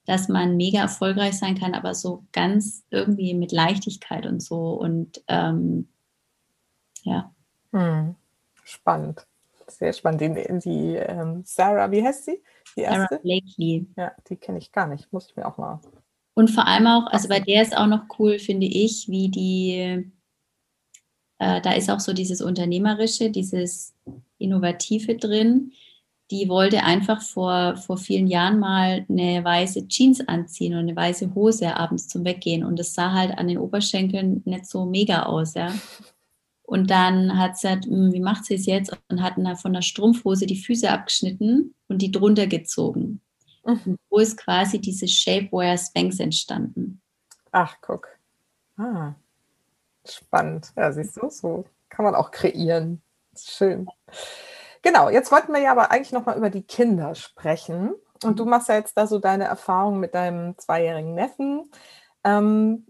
[0.06, 4.72] dass man mega erfolgreich sein kann, aber so ganz irgendwie mit Leichtigkeit und so.
[4.74, 5.88] Und ähm,
[7.02, 7.32] ja.
[7.72, 8.14] Hm.
[8.64, 9.26] Spannend.
[9.66, 10.20] Sehr spannend.
[10.20, 12.40] Die, die ähm, Sarah, wie heißt sie?
[12.76, 13.06] Die erste?
[13.10, 13.86] Sarah Blakely.
[13.96, 15.12] Ja, die kenne ich gar nicht.
[15.12, 15.80] Muss ich mir auch mal.
[16.34, 20.12] Und vor allem auch, also bei der ist auch noch cool, finde ich, wie die,
[21.38, 23.94] äh, da ist auch so dieses Unternehmerische, dieses
[24.38, 25.72] Innovative drin
[26.30, 31.34] die wollte einfach vor, vor vielen Jahren mal eine weiße Jeans anziehen und eine weiße
[31.34, 32.64] Hose abends zum Weggehen.
[32.64, 35.72] Und das sah halt an den Oberschenkeln nicht so mega aus, ja.
[36.62, 38.96] Und dann hat sie halt, hm, wie macht sie es jetzt?
[39.08, 43.20] Und hat von der Strumpfhose die Füße abgeschnitten und die drunter gezogen.
[43.64, 43.80] Mhm.
[43.84, 47.00] Und wo ist quasi diese Shapewear Spanx entstanden?
[47.52, 48.08] Ach, guck.
[48.76, 49.14] Ah,
[50.04, 50.72] spannend.
[50.76, 53.00] Ja, siehst du, so kann man auch kreieren.
[53.38, 53.88] Schön.
[54.86, 57.92] Genau, jetzt wollten wir ja aber eigentlich nochmal über die Kinder sprechen.
[58.22, 61.68] Und du machst ja jetzt da so deine Erfahrung mit deinem zweijährigen Neffen.
[62.22, 62.86] Ähm,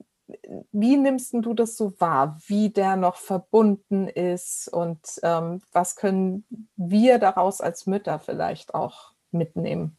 [0.73, 6.45] wie nimmst du das so wahr, wie der noch verbunden ist und ähm, was können
[6.77, 9.97] wir daraus als Mütter vielleicht auch mitnehmen?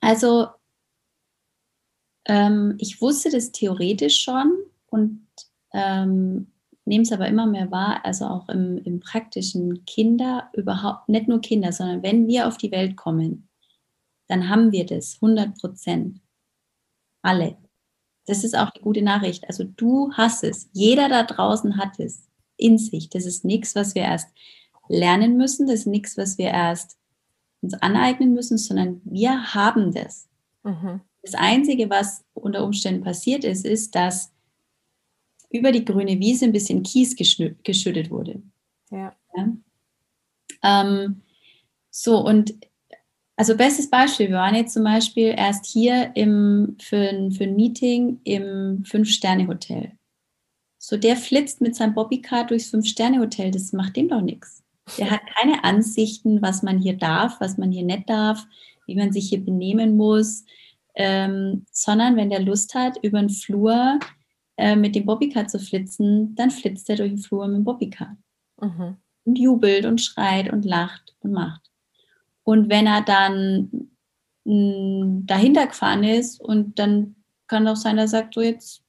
[0.00, 0.48] Also
[2.26, 4.52] ähm, ich wusste das theoretisch schon
[4.90, 5.26] und
[5.72, 6.51] ähm,
[6.84, 11.40] nehme es aber immer mehr wahr, also auch im, im praktischen Kinder, überhaupt nicht nur
[11.40, 13.48] Kinder, sondern wenn wir auf die Welt kommen,
[14.28, 16.20] dann haben wir das 100 Prozent.
[17.22, 17.56] Alle.
[18.26, 19.46] Das ist auch die gute Nachricht.
[19.48, 20.68] Also du hast es.
[20.72, 23.08] Jeder da draußen hat es in sich.
[23.08, 24.28] Das ist nichts, was wir erst
[24.88, 25.66] lernen müssen.
[25.66, 26.98] Das ist nichts, was wir erst
[27.60, 30.28] uns aneignen müssen, sondern wir haben das.
[30.64, 31.00] Mhm.
[31.22, 34.32] Das Einzige, was unter Umständen passiert ist, ist, dass
[35.52, 38.42] über die grüne Wiese ein bisschen Kies geschüttet wurde.
[38.90, 39.14] Ja.
[39.36, 39.52] ja?
[40.62, 41.22] Ähm,
[41.90, 42.54] so, und
[43.36, 47.56] also bestes Beispiel, wir waren jetzt zum Beispiel erst hier im, für, ein, für ein
[47.56, 49.92] Meeting im Fünf-Sterne-Hotel.
[50.78, 54.62] So, der flitzt mit seinem Bobbycar durchs Fünf-Sterne-Hotel, das macht dem doch nichts.
[54.98, 58.44] Der hat keine Ansichten, was man hier darf, was man hier nicht darf,
[58.86, 60.44] wie man sich hier benehmen muss,
[60.94, 63.98] ähm, sondern wenn der Lust hat, über den Flur
[64.56, 68.16] äh, mit dem Bobbycar zu flitzen, dann flitzt er durch den Flur mit dem Bobbycar.
[68.60, 68.96] Mhm.
[69.24, 71.70] Und jubelt und schreit und lacht und macht.
[72.44, 73.88] Und wenn er dann
[74.44, 78.82] mh, mm, dahinter gefahren ist und dann kann auch sein, dass er sagt, so jetzt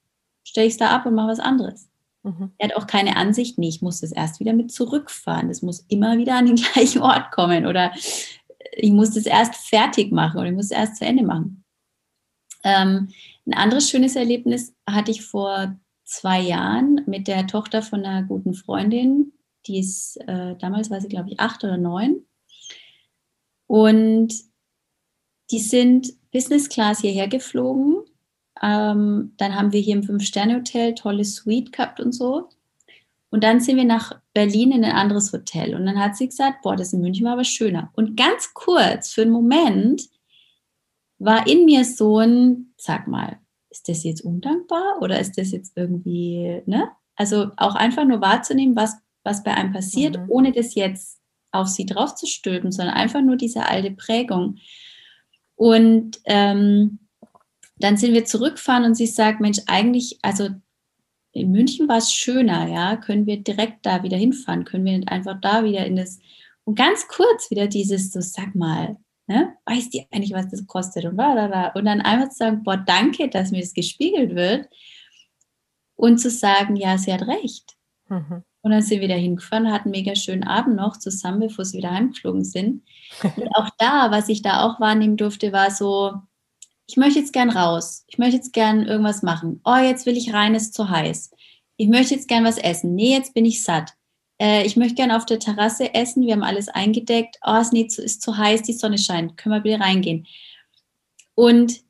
[0.44, 1.90] stelle ich es da ab und mache was anderes.
[2.24, 2.52] Mhm.
[2.58, 5.50] Er hat auch keine Ansicht, nee, ich muss das erst wieder mit zurückfahren.
[5.50, 7.92] Das muss immer wieder an den gleichen Ort kommen oder
[8.76, 11.64] ich muss das erst fertig machen oder ich muss es erst zu Ende machen.
[12.64, 13.10] Ähm,
[13.46, 18.54] ein anderes schönes Erlebnis hatte ich vor zwei Jahren mit der Tochter von einer guten
[18.54, 19.34] Freundin.
[19.68, 22.26] Die ist, äh, damals war sie, glaube ich, acht oder neun.
[23.68, 24.34] Und
[25.52, 28.04] die sind Business Class hierher geflogen.
[28.62, 32.50] Ähm, dann haben wir hier im Fünf-Sterne-Hotel tolle Suite gehabt und so.
[33.30, 35.74] Und dann sind wir nach Berlin in ein anderes Hotel.
[35.76, 37.92] Und dann hat sie gesagt, boah, das in München war aber schöner.
[37.96, 40.04] Und ganz kurz, für einen Moment,
[41.18, 45.74] war in mir so ein, sag mal, ist das jetzt undankbar oder ist das jetzt
[45.76, 46.90] irgendwie, ne?
[47.16, 50.26] Also auch einfach nur wahrzunehmen, was, was bei einem passiert, mhm.
[50.30, 51.20] ohne das jetzt
[51.52, 54.58] auf sie draufzustülpen, sondern einfach nur diese alte Prägung.
[55.56, 57.00] Und ähm,
[57.78, 60.50] dann sind wir zurückfahren und sie sagt, Mensch, eigentlich, also
[61.32, 65.40] in München war es schöner, ja, können wir direkt da wieder hinfahren, können wir einfach
[65.42, 66.20] da wieder in das,
[66.64, 68.98] und ganz kurz wieder dieses, so sag mal,
[69.28, 69.56] Ne?
[69.66, 71.06] Weiß die eigentlich, was das kostet?
[71.06, 74.68] Und, und dann einfach zu sagen, boah, danke, dass mir das gespiegelt wird.
[75.96, 77.76] Und zu sagen, ja, sie hat recht.
[78.10, 78.44] Mhm.
[78.62, 81.78] Und dann sind wir da hingefahren, hatten einen mega schönen Abend noch zusammen, bevor sie
[81.78, 82.84] wieder heimgeflogen sind.
[83.22, 86.14] Und auch da, was ich da auch wahrnehmen durfte, war so,
[86.88, 88.06] ich möchte jetzt gern raus.
[88.08, 89.62] Ich möchte jetzt gern irgendwas machen.
[89.66, 91.32] Oh, jetzt will ich rein, ist zu heiß.
[91.78, 92.96] Ich möchte jetzt gern was essen.
[92.96, 93.94] Nee, jetzt bin ich satt.
[94.40, 98.22] Äh, ich möchte gerne auf der Terrasse essen, wir haben alles eingedeckt, oh, es ist
[98.22, 100.28] zu heiß, die Sonne scheint, können wir bitte reingehen.
[101.36, 101.82] Und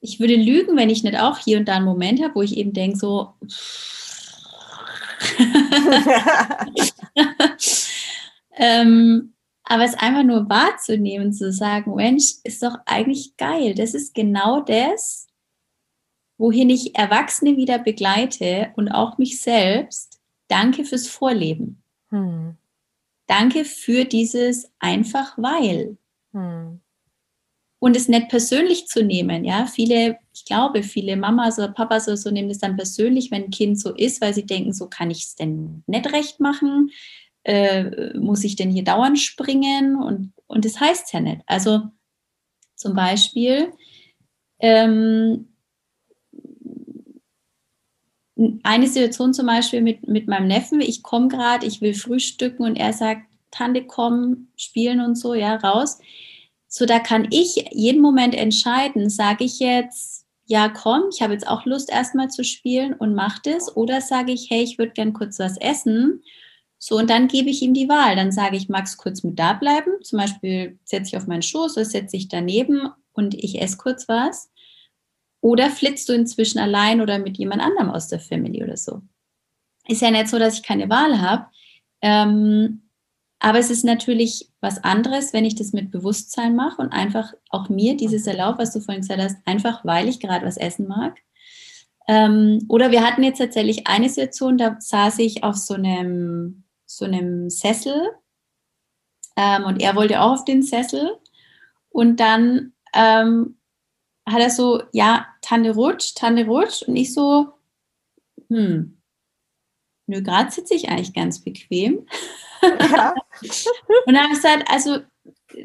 [0.00, 2.56] ich würde lügen, wenn ich nicht auch hier und da einen Moment habe, wo ich
[2.56, 3.34] eben denke, so,
[8.56, 9.34] ähm,
[9.64, 13.74] aber es einfach nur wahrzunehmen, zu sagen, Mensch, ist doch eigentlich geil.
[13.74, 15.26] Das ist genau das,
[16.36, 20.13] wohin ich Erwachsene wieder begleite und auch mich selbst.
[20.48, 21.82] Danke fürs Vorleben.
[22.10, 22.56] Hm.
[23.26, 25.96] Danke für dieses einfach weil.
[26.32, 26.80] Hm.
[27.78, 29.66] Und es nicht persönlich zu nehmen, ja.
[29.66, 33.50] Viele, ich glaube, viele Mamas oder Papas oder so nehmen es dann persönlich, wenn ein
[33.50, 36.90] Kind so ist, weil sie denken, so kann ich es denn nicht recht machen
[37.44, 39.96] äh, muss ich denn hier dauernd springen?
[39.96, 41.42] Und, und das heißt ja nicht.
[41.46, 41.82] Also
[42.74, 43.72] zum Beispiel,
[44.58, 45.53] ähm,
[48.62, 52.76] eine Situation zum Beispiel mit, mit meinem Neffen, ich komme gerade, ich will frühstücken und
[52.76, 55.98] er sagt, Tante, komm, spielen und so, ja, raus.
[56.66, 61.46] So, da kann ich jeden Moment entscheiden, sage ich jetzt, ja, komm, ich habe jetzt
[61.46, 65.12] auch Lust, erstmal zu spielen und mach das, oder sage ich, hey, ich würde gern
[65.12, 66.22] kurz was essen
[66.86, 68.14] so, und dann gebe ich ihm die Wahl.
[68.14, 69.90] Dann sage ich, magst kurz mit da bleiben?
[70.02, 74.06] Zum Beispiel setze ich auf meinen Schoß oder setze ich daneben und ich esse kurz
[74.06, 74.50] was.
[75.44, 79.02] Oder flitzt du inzwischen allein oder mit jemand anderem aus der Family oder so.
[79.86, 81.48] Ist ja nicht so, dass ich keine Wahl habe.
[82.00, 82.88] Ähm,
[83.40, 87.68] aber es ist natürlich was anderes, wenn ich das mit Bewusstsein mache und einfach auch
[87.68, 91.18] mir dieses Erlaub, was du vorhin gesagt hast, einfach weil ich gerade was essen mag.
[92.08, 97.04] Ähm, oder wir hatten jetzt tatsächlich eine Situation, da saß ich auf so einem so
[97.04, 98.00] einem Sessel
[99.36, 101.18] ähm, und er wollte auch auf den Sessel
[101.90, 103.58] und dann ähm,
[104.26, 107.48] hat er so, ja, Tante rutscht, Tante rutscht und ich so,
[108.48, 108.98] hm,
[110.06, 112.06] nö, gerade sitze ich eigentlich ganz bequem.
[112.62, 113.14] Ja.
[114.06, 115.00] und dann habe ich gesagt, also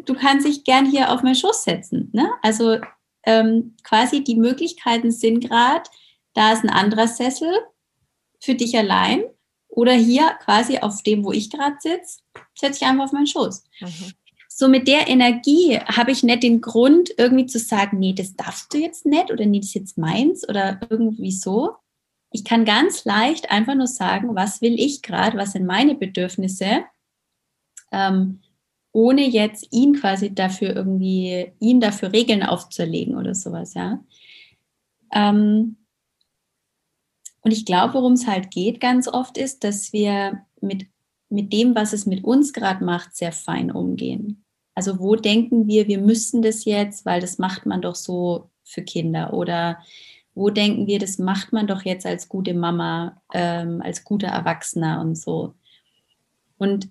[0.06, 2.10] du kannst dich gern hier auf meinen Schoß setzen.
[2.14, 2.30] Ne?
[2.42, 2.80] Also
[3.24, 5.90] ähm, quasi die Möglichkeiten sind gerade,
[6.34, 7.54] da ist ein anderer Sessel
[8.42, 9.24] für dich allein
[9.70, 12.20] oder hier quasi auf dem, wo ich gerade sitze,
[12.54, 13.64] setze ich einfach auf meinen Schoß.
[13.80, 14.14] Mhm.
[14.60, 18.74] So mit der Energie habe ich nicht den Grund, irgendwie zu sagen, nee, das darfst
[18.74, 21.76] du jetzt nicht oder nee, das ist jetzt meins oder irgendwie so.
[22.30, 26.84] Ich kann ganz leicht einfach nur sagen, was will ich gerade, was sind meine Bedürfnisse,
[27.94, 28.42] ähm,
[28.92, 34.04] ohne jetzt ihn quasi dafür irgendwie, ihm dafür Regeln aufzuerlegen oder sowas, ja.
[35.14, 35.78] Ähm,
[37.40, 40.88] und ich glaube, worum es halt geht ganz oft ist, dass wir mit,
[41.30, 44.39] mit dem, was es mit uns gerade macht, sehr fein umgehen.
[44.80, 48.82] Also wo denken wir, wir müssen das jetzt, weil das macht man doch so für
[48.82, 49.80] Kinder oder
[50.34, 55.02] wo denken wir, das macht man doch jetzt als gute Mama, ähm, als guter Erwachsener
[55.02, 55.54] und so.
[56.58, 56.88] Und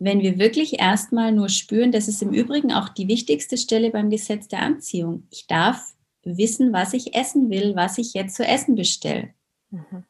[0.00, 4.10] wenn wir wirklich erstmal nur spüren, das ist im Übrigen auch die wichtigste Stelle beim
[4.10, 5.28] Gesetz der Anziehung.
[5.30, 9.28] Ich darf wissen, was ich essen will, was ich jetzt zu essen bestelle.
[9.70, 10.02] Mhm.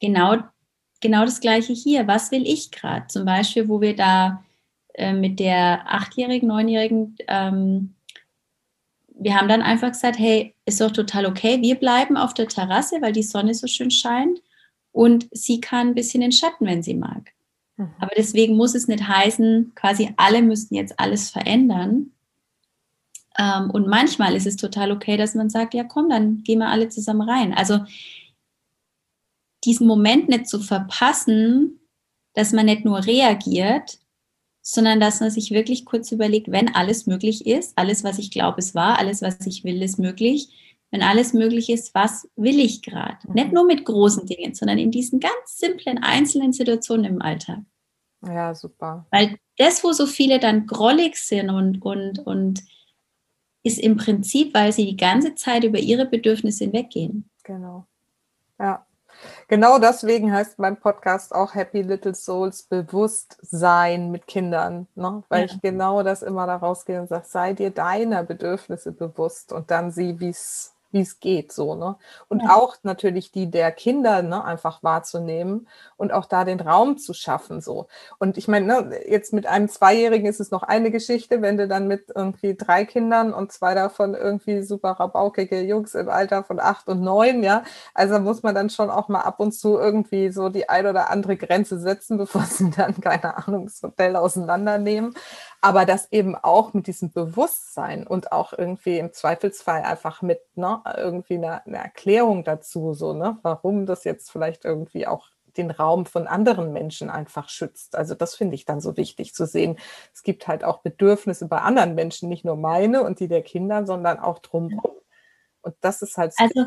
[0.00, 0.38] Genau,
[1.00, 2.08] genau das Gleiche hier.
[2.08, 3.06] Was will ich gerade?
[3.06, 4.42] Zum Beispiel, wo wir da
[4.94, 7.94] äh, mit der achtjährigen, neunjährigen, ähm,
[9.16, 13.00] wir haben dann einfach gesagt, hey, ist doch total okay, wir bleiben auf der Terrasse,
[13.00, 14.40] weil die Sonne so schön scheint
[14.92, 17.32] und sie kann ein bisschen in Schatten, wenn sie mag.
[17.76, 17.90] Mhm.
[18.00, 22.10] Aber deswegen muss es nicht heißen, quasi alle müssen jetzt alles verändern.
[23.38, 26.68] Ähm, und manchmal ist es total okay, dass man sagt, ja komm, dann gehen wir
[26.68, 27.54] alle zusammen rein.
[27.54, 27.80] Also
[29.64, 31.80] diesen Moment nicht zu verpassen,
[32.34, 33.98] dass man nicht nur reagiert,
[34.66, 38.58] sondern dass man sich wirklich kurz überlegt, wenn alles möglich ist, alles, was ich glaube,
[38.58, 40.48] es war, alles, was ich will, ist möglich.
[40.90, 43.18] Wenn alles möglich ist, was will ich gerade?
[43.28, 43.34] Mhm.
[43.34, 47.58] Nicht nur mit großen Dingen, sondern in diesen ganz simplen, einzelnen Situationen im Alltag.
[48.26, 49.06] Ja, super.
[49.10, 52.62] Weil das, wo so viele dann grollig sind und, und, und
[53.62, 57.28] ist im Prinzip, weil sie die ganze Zeit über ihre Bedürfnisse hinweggehen.
[57.42, 57.86] Genau.
[58.58, 58.86] Ja.
[59.48, 65.22] Genau deswegen heißt mein Podcast auch Happy Little Souls Bewusstsein mit Kindern, ne?
[65.28, 65.46] weil ja.
[65.46, 69.90] ich genau das immer daraus gehe und sage, sei dir deiner Bedürfnisse bewusst und dann
[69.90, 71.96] sieh, wie es wie es geht, so, ne?
[72.28, 72.54] Und ja.
[72.54, 77.60] auch natürlich die der Kinder, ne, einfach wahrzunehmen und auch da den Raum zu schaffen,
[77.60, 77.88] so.
[78.18, 81.68] Und ich meine, ne, jetzt mit einem Zweijährigen ist es noch eine Geschichte, wenn du
[81.68, 86.60] dann mit irgendwie drei Kindern und zwei davon irgendwie super rabaukige Jungs im Alter von
[86.60, 90.30] acht und neun, ja, also muss man dann schon auch mal ab und zu irgendwie
[90.30, 95.14] so die ein oder andere Grenze setzen, bevor sie dann, keine Ahnung, das Hotel auseinandernehmen
[95.64, 100.82] aber das eben auch mit diesem Bewusstsein und auch irgendwie im Zweifelsfall einfach mit ne,
[100.94, 106.04] irgendwie einer eine Erklärung dazu, so, ne, warum das jetzt vielleicht irgendwie auch den Raum
[106.04, 107.96] von anderen Menschen einfach schützt.
[107.96, 109.78] Also das finde ich dann so wichtig zu sehen.
[110.12, 113.86] Es gibt halt auch Bedürfnisse bei anderen Menschen, nicht nur meine und die der Kinder,
[113.86, 114.96] sondern auch drumherum.
[115.62, 116.34] Und das ist halt.
[116.36, 116.66] Also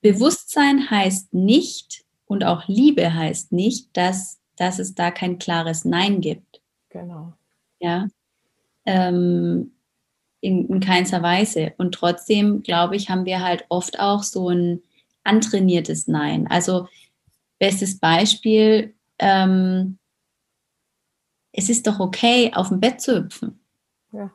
[0.00, 6.20] Bewusstsein heißt nicht und auch Liebe heißt nicht, dass, dass es da kein klares Nein
[6.20, 6.60] gibt.
[6.88, 7.34] Genau.
[7.78, 8.08] Ja.
[8.84, 9.72] Ähm,
[10.40, 11.72] in, in keinster Weise.
[11.78, 14.82] Und trotzdem, glaube ich, haben wir halt oft auch so ein
[15.24, 16.48] antrainiertes Nein.
[16.48, 16.88] Also
[17.58, 19.98] bestes Beispiel, ähm,
[21.52, 23.60] es ist doch okay, auf dem Bett zu hüpfen.
[24.12, 24.32] Ja.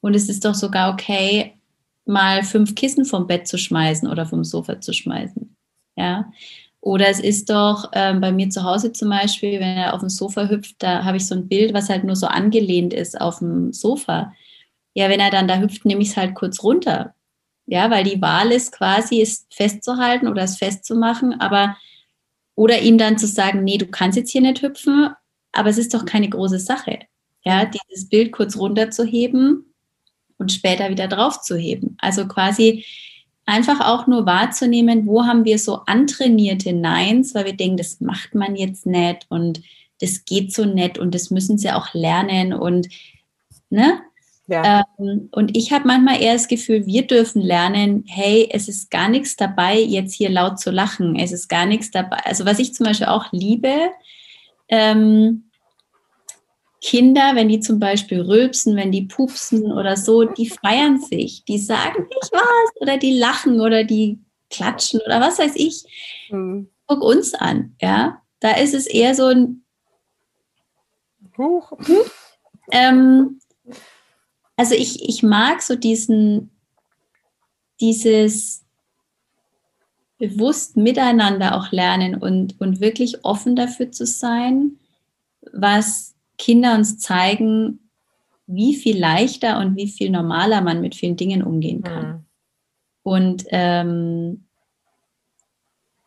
[0.00, 1.58] Und es ist doch sogar okay,
[2.06, 5.54] mal fünf Kissen vom Bett zu schmeißen oder vom Sofa zu schmeißen.
[5.96, 6.32] Ja.
[6.80, 10.08] Oder es ist doch ähm, bei mir zu Hause zum Beispiel, wenn er auf dem
[10.08, 13.40] Sofa hüpft, da habe ich so ein Bild, was halt nur so angelehnt ist auf
[13.40, 14.32] dem Sofa.
[14.94, 17.14] Ja, wenn er dann da hüpft, nehme ich es halt kurz runter.
[17.66, 21.76] Ja, weil die Wahl ist quasi, es festzuhalten oder es festzumachen, aber
[22.56, 25.10] oder ihm dann zu sagen, nee, du kannst jetzt hier nicht hüpfen,
[25.52, 26.98] aber es ist doch keine große Sache.
[27.44, 29.74] Ja, dieses Bild kurz runterzuheben
[30.38, 31.96] und später wieder draufzuheben.
[32.00, 32.84] Also quasi
[33.50, 38.34] einfach auch nur wahrzunehmen, wo haben wir so antrainierte Neins, weil wir denken, das macht
[38.34, 39.62] man jetzt nicht und
[40.00, 42.88] das geht so nett und das müssen sie auch lernen und
[43.68, 44.00] ne?
[44.46, 44.84] Ja.
[44.98, 49.08] Ähm, und ich habe manchmal eher das Gefühl, wir dürfen lernen, hey, es ist gar
[49.08, 51.14] nichts dabei, jetzt hier laut zu lachen.
[51.16, 52.18] Es ist gar nichts dabei.
[52.24, 53.90] Also was ich zum Beispiel auch liebe,
[54.68, 55.49] ähm,
[56.80, 61.58] Kinder, wenn die zum Beispiel rülpsen, wenn die pupsen oder so, die feiern sich, die
[61.58, 64.18] sagen nicht was oder die lachen oder die
[64.48, 65.84] klatschen oder was weiß ich.
[66.30, 66.70] Mhm.
[66.86, 68.22] Guck uns an, ja.
[68.40, 69.64] Da ist es eher so ein
[71.36, 71.72] Huch.
[72.72, 73.40] Ähm,
[74.56, 76.50] also ich, ich mag so diesen,
[77.80, 78.64] dieses
[80.18, 84.78] bewusst miteinander auch lernen und, und wirklich offen dafür zu sein,
[85.52, 87.90] was Kinder uns zeigen,
[88.46, 92.06] wie viel leichter und wie viel normaler man mit vielen Dingen umgehen kann.
[92.06, 92.24] Mhm.
[93.02, 94.46] Und, ähm,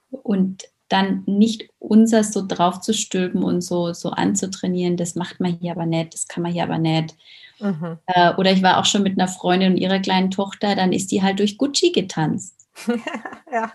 [0.09, 5.53] und dann nicht unser so drauf zu stülpen und so, so anzutrainieren, das macht man
[5.53, 7.15] hier aber nicht, das kann man hier aber nicht.
[7.59, 7.99] Mhm.
[8.07, 11.11] Äh, oder ich war auch schon mit einer Freundin und ihrer kleinen Tochter, dann ist
[11.11, 12.67] die halt durch Gucci getanzt.
[13.51, 13.71] ja.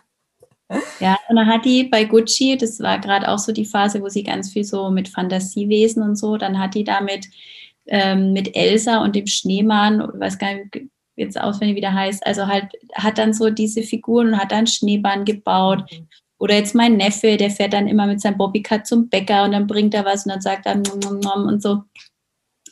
[1.00, 4.08] Ja, und dann hat die bei Gucci, das war gerade auch so die Phase, wo
[4.08, 7.26] sie ganz viel so mit Fantasiewesen und so, dann hat die damit
[7.86, 12.24] ähm, mit Elsa und dem Schneemann, ich weiß gar nicht jetzt auswendig, wie der heißt,
[12.26, 15.84] also halt hat dann so diese Figuren und hat dann Schneebahn gebaut.
[15.90, 16.08] Mhm.
[16.38, 19.66] Oder jetzt mein Neffe, der fährt dann immer mit seinem Bobbycat zum Bäcker und dann
[19.66, 21.82] bringt er was und dann sagt er und so.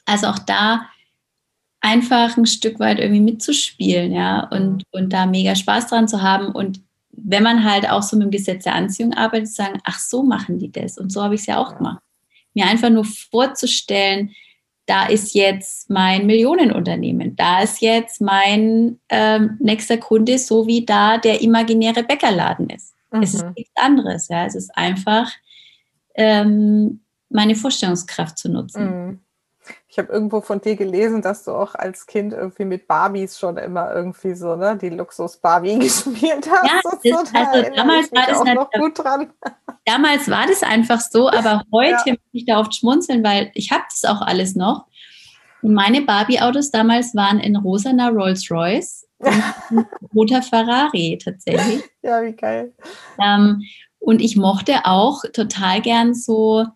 [0.05, 0.87] Also auch da
[1.81, 4.83] einfach ein Stück weit irgendwie mitzuspielen, ja, und, mhm.
[4.93, 6.53] und da mega Spaß dran zu haben.
[6.53, 6.81] Und
[7.17, 10.59] wenn man halt auch so mit dem Gesetz der Anziehung arbeitet, sagen, ach, so machen
[10.59, 10.99] die das.
[10.99, 12.03] Und so habe ich es ja auch gemacht.
[12.55, 14.35] Mir einfach nur vorzustellen,
[14.87, 21.19] da ist jetzt mein Millionenunternehmen, da ist jetzt mein ähm, nächster Kunde, so wie da
[21.19, 22.95] der imaginäre Bäckerladen ist.
[23.11, 23.23] Mhm.
[23.23, 23.53] Es ist mhm.
[23.57, 24.47] nichts anderes, ja.
[24.47, 25.31] Es ist einfach
[26.15, 28.85] ähm, meine Vorstellungskraft zu nutzen.
[28.85, 29.21] Mhm.
[29.97, 33.57] Ich habe irgendwo von dir gelesen, dass du auch als Kind irgendwie mit Barbies schon
[33.57, 36.67] immer irgendwie so, ne, die Luxus-Barbie gespielt hast.
[36.67, 39.33] Ja, das, so, also damals war das noch gut dran.
[39.87, 42.13] Damals war das einfach so, aber heute ja.
[42.13, 44.85] muss ich da oft schmunzeln, weil ich habe das auch alles noch.
[45.63, 49.43] Und meine Barbie-Autos damals waren in rosaner Rolls-Royce und
[50.15, 51.85] roter Ferrari tatsächlich.
[52.03, 52.75] Ja, wie geil.
[53.19, 53.63] Ähm,
[53.99, 56.67] und ich mochte auch total gern so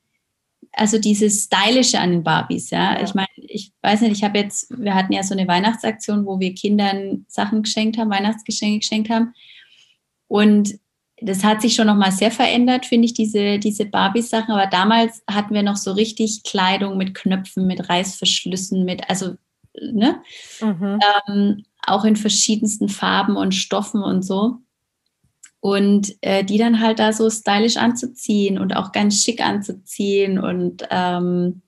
[0.72, 2.94] also dieses Stylische an den Barbies, ja.
[2.94, 3.04] ja.
[3.04, 6.38] Ich meine, ich weiß nicht, ich habe jetzt, wir hatten ja so eine Weihnachtsaktion, wo
[6.40, 9.32] wir Kindern Sachen geschenkt haben, Weihnachtsgeschenke geschenkt haben.
[10.28, 10.78] Und
[11.22, 14.52] das hat sich schon nochmal sehr verändert, finde ich, diese, diese Barbie-Sachen.
[14.52, 19.34] Aber damals hatten wir noch so richtig Kleidung mit Knöpfen, mit Reißverschlüssen, mit, also,
[19.74, 20.22] ne?
[20.62, 20.98] Mhm.
[21.28, 24.58] Ähm, auch in verschiedensten Farben und Stoffen und so
[25.60, 30.86] und äh, die dann halt da so stylisch anzuziehen und auch ganz schick anzuziehen und
[30.90, 31.62] ähm,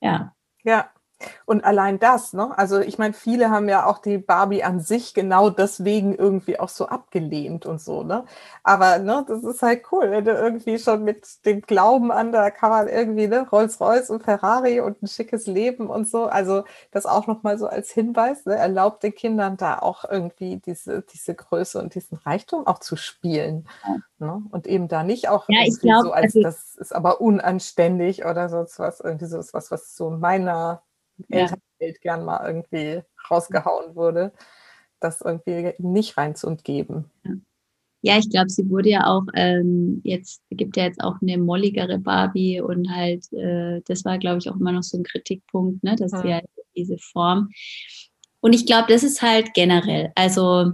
[0.00, 0.34] ja.
[0.64, 0.90] Ja,
[1.46, 2.56] und allein das, ne?
[2.56, 6.68] Also ich meine, viele haben ja auch die Barbie an sich genau deswegen irgendwie auch
[6.68, 8.24] so abgelehnt und so, ne?
[8.62, 12.50] Aber ne, das ist halt cool, wenn du irgendwie schon mit dem Glauben an, da
[12.50, 16.26] kann man irgendwie, ne, Rolls-Royce und Ferrari und ein schickes Leben und so.
[16.26, 21.02] Also das auch nochmal so als Hinweis, ne, erlaubt den Kindern da auch irgendwie diese,
[21.02, 23.68] diese Größe und diesen Reichtum auch zu spielen.
[23.86, 23.96] Ja.
[24.18, 24.42] Ne?
[24.50, 28.48] Und eben da nicht auch ja, glaub, so als also, das ist aber unanständig oder
[28.48, 30.82] so was, irgendwie so was, was so meiner
[31.28, 31.52] Ja.
[32.00, 34.32] gern mal irgendwie rausgehauen wurde,
[35.00, 37.10] das irgendwie nicht reinzugeben.
[37.24, 37.32] Ja.
[38.06, 41.98] Ja, ich glaube, sie wurde ja auch ähm, jetzt, gibt ja jetzt auch eine molligere
[41.98, 45.96] Barbie und halt, äh, das war, glaube ich, auch immer noch so ein Kritikpunkt, ne,
[45.96, 46.20] dass ja.
[46.20, 46.44] sie halt
[46.76, 47.48] diese Form.
[48.40, 50.12] Und ich glaube, das ist halt generell.
[50.16, 50.72] Also,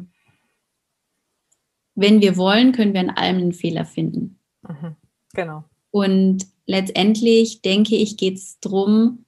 [1.95, 4.41] wenn wir wollen, können wir in allem einen Fehler finden.
[4.69, 4.97] Mhm.
[5.33, 5.63] Genau.
[5.93, 9.25] Und letztendlich denke ich, geht es darum,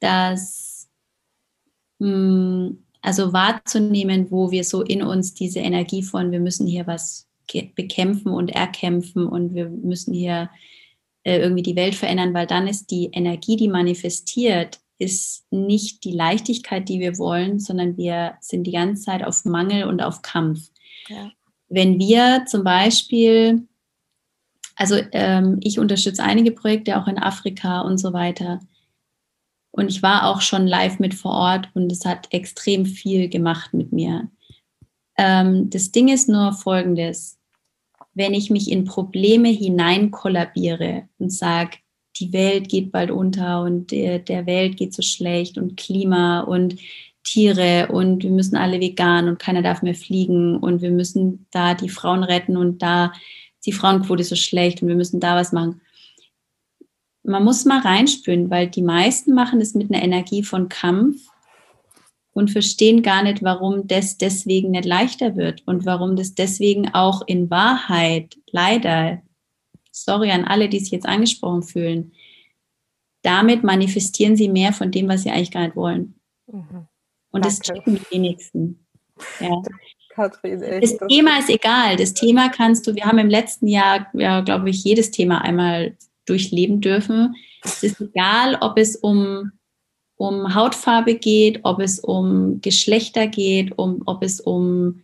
[0.00, 0.88] dass
[1.98, 6.86] mh, hm, also wahrzunehmen, wo wir so in uns diese Energie von, wir müssen hier
[6.86, 7.28] was
[7.76, 10.48] bekämpfen und erkämpfen und wir müssen hier
[11.22, 16.12] äh, irgendwie die Welt verändern, weil dann ist die Energie, die manifestiert, ist nicht die
[16.12, 20.70] Leichtigkeit, die wir wollen, sondern wir sind die ganze Zeit auf Mangel und auf Kampf.
[21.08, 21.30] Ja.
[21.68, 23.66] Wenn wir zum Beispiel,
[24.76, 28.60] also ähm, ich unterstütze einige Projekte auch in Afrika und so weiter,
[29.76, 33.74] und ich war auch schon live mit vor Ort und es hat extrem viel gemacht
[33.74, 34.28] mit mir.
[35.18, 37.38] Ähm, das Ding ist nur folgendes.
[38.14, 41.78] Wenn ich mich in Probleme hinein kollabiere und sage,
[42.20, 46.76] die Welt geht bald unter und der, der Welt geht so schlecht und Klima und
[47.24, 51.74] Tiere und wir müssen alle vegan und keiner darf mehr fliegen und wir müssen da
[51.74, 55.50] die Frauen retten und da ist die Frauenquote so schlecht und wir müssen da was
[55.50, 55.80] machen
[57.24, 61.28] man muss mal reinspüren, weil die meisten machen es mit einer Energie von Kampf
[62.32, 67.22] und verstehen gar nicht, warum das deswegen nicht leichter wird und warum das deswegen auch
[67.26, 69.22] in Wahrheit leider,
[69.90, 72.12] sorry an alle, die sich jetzt angesprochen fühlen,
[73.22, 76.20] damit manifestieren sie mehr von dem, was sie eigentlich gar nicht wollen.
[76.46, 76.86] Mhm.
[77.30, 78.86] Und das checken die wenigsten.
[79.40, 79.62] Ja.
[80.10, 81.96] Katrin, das Thema ist egal.
[81.96, 85.96] Das Thema kannst du, wir haben im letzten Jahr, ja, glaube ich, jedes Thema einmal
[86.26, 87.34] durchleben dürfen.
[87.62, 89.52] Es ist egal, ob es um,
[90.16, 95.02] um Hautfarbe geht, ob es um Geschlechter geht, um, ob es um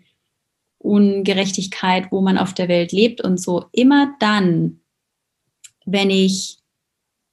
[0.78, 3.66] Ungerechtigkeit, wo man auf der Welt lebt und so.
[3.72, 4.80] Immer dann,
[5.84, 6.58] wenn ich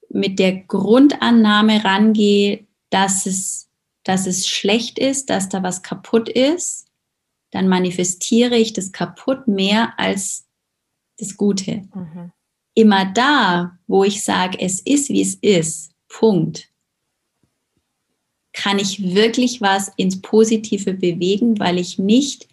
[0.10, 3.70] mit der Grundannahme rangehe, dass es,
[4.04, 6.88] dass es schlecht ist, dass da was kaputt ist,
[7.52, 10.46] dann manifestiere ich das kaputt mehr als
[11.18, 11.88] das Gute.
[11.94, 12.32] Mhm
[12.78, 16.72] immer da, wo ich sage, es ist, wie es ist, Punkt,
[18.54, 22.48] kann ich wirklich was ins Positive bewegen, weil ich nicht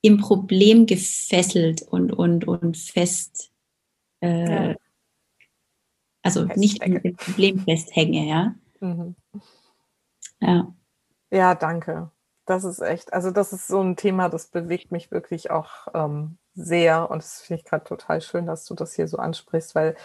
[0.00, 3.52] im Problem gefesselt und, und, und fest,
[4.20, 4.76] äh, ja.
[6.22, 8.54] also nicht im Problem festhänge, ja.
[8.80, 9.14] Mhm.
[10.40, 10.74] Ja.
[11.30, 12.10] Ja, danke.
[12.46, 16.38] Das ist echt, also das ist so ein Thema, das bewegt mich wirklich auch ähm,
[16.54, 17.10] sehr.
[17.10, 19.96] Und das finde ich gerade total schön, dass du das hier so ansprichst, weil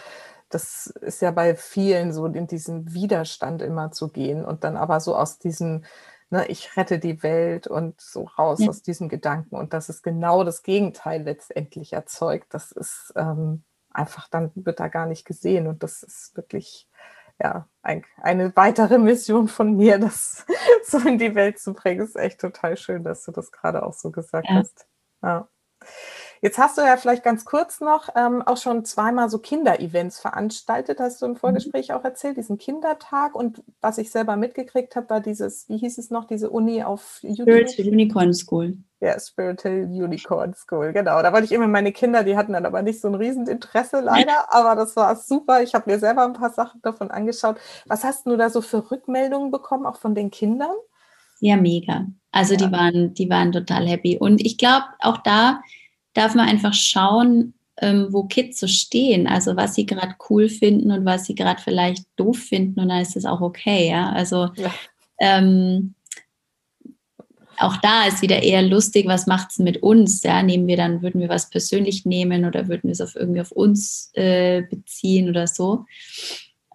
[0.48, 5.00] das ist ja bei vielen so in diesen Widerstand immer zu gehen und dann aber
[5.00, 5.84] so aus diesem,
[6.30, 8.68] ne, ich rette die Welt und so raus ja.
[8.68, 12.54] aus diesem Gedanken und das ist genau das Gegenteil letztendlich erzeugt.
[12.54, 16.88] Das ist ähm, einfach, dann wird da gar nicht gesehen und das ist wirklich
[17.40, 20.46] ja, ein, eine weitere Mission von mir, das
[20.84, 22.00] so in die Welt zu bringen.
[22.00, 24.56] Ist echt total schön, dass du das gerade auch so gesagt ja.
[24.56, 24.86] hast.
[25.22, 25.48] Ja.
[26.40, 31.00] Jetzt hast du ja vielleicht ganz kurz noch ähm, auch schon zweimal so Kinderevents veranstaltet,
[31.00, 31.36] hast du im mhm.
[31.36, 33.34] Vorgespräch auch erzählt, diesen Kindertag.
[33.34, 37.18] Und was ich selber mitgekriegt habe, war dieses, wie hieß es noch, diese Uni auf
[37.22, 37.68] YouTube?
[37.68, 38.76] Spiritual Unicorn School.
[39.00, 41.22] Ja, Spiritual Unicorn School, genau.
[41.22, 44.46] Da wollte ich immer meine Kinder, die hatten dann aber nicht so ein Rieseninteresse leider,
[44.52, 45.62] aber das war super.
[45.62, 47.56] Ich habe mir selber ein paar Sachen davon angeschaut.
[47.86, 50.74] Was hast du da so für Rückmeldungen bekommen, auch von den Kindern?
[51.40, 52.06] Ja, mega.
[52.32, 52.66] Also ja.
[52.66, 54.18] die waren, die waren total happy.
[54.18, 55.62] Und ich glaube, auch da
[56.14, 60.90] darf man einfach schauen, ähm, wo Kids so stehen, also was sie gerade cool finden
[60.90, 64.10] und was sie gerade vielleicht doof finden und dann ist das auch okay, ja.
[64.10, 64.72] Also ja.
[65.20, 65.94] Ähm,
[67.58, 70.22] auch da ist wieder eher lustig, was macht es mit uns?
[70.22, 73.40] Ja, nehmen wir dann, würden wir was persönlich nehmen oder würden wir es auf irgendwie
[73.40, 75.84] auf uns äh, beziehen oder so?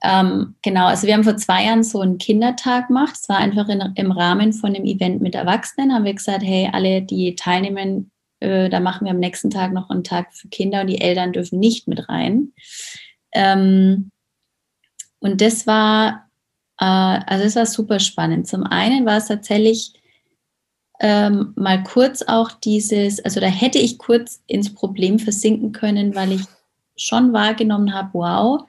[0.03, 3.15] Ähm, genau, also wir haben vor zwei Jahren so einen Kindertag gemacht.
[3.15, 6.69] Es war einfach in, im Rahmen von einem Event mit Erwachsenen, haben wir gesagt, hey,
[6.73, 8.11] alle, die teilnehmen,
[8.43, 11.33] äh, da machen wir am nächsten Tag noch einen Tag für Kinder und die Eltern
[11.33, 12.53] dürfen nicht mit rein.
[13.31, 14.11] Ähm,
[15.19, 16.29] und das war,
[16.79, 18.47] äh, also das war super spannend.
[18.47, 19.93] Zum einen war es tatsächlich
[20.99, 26.33] ähm, mal kurz auch dieses, also da hätte ich kurz ins Problem versinken können, weil
[26.33, 26.41] ich
[26.95, 28.61] schon wahrgenommen habe, wow,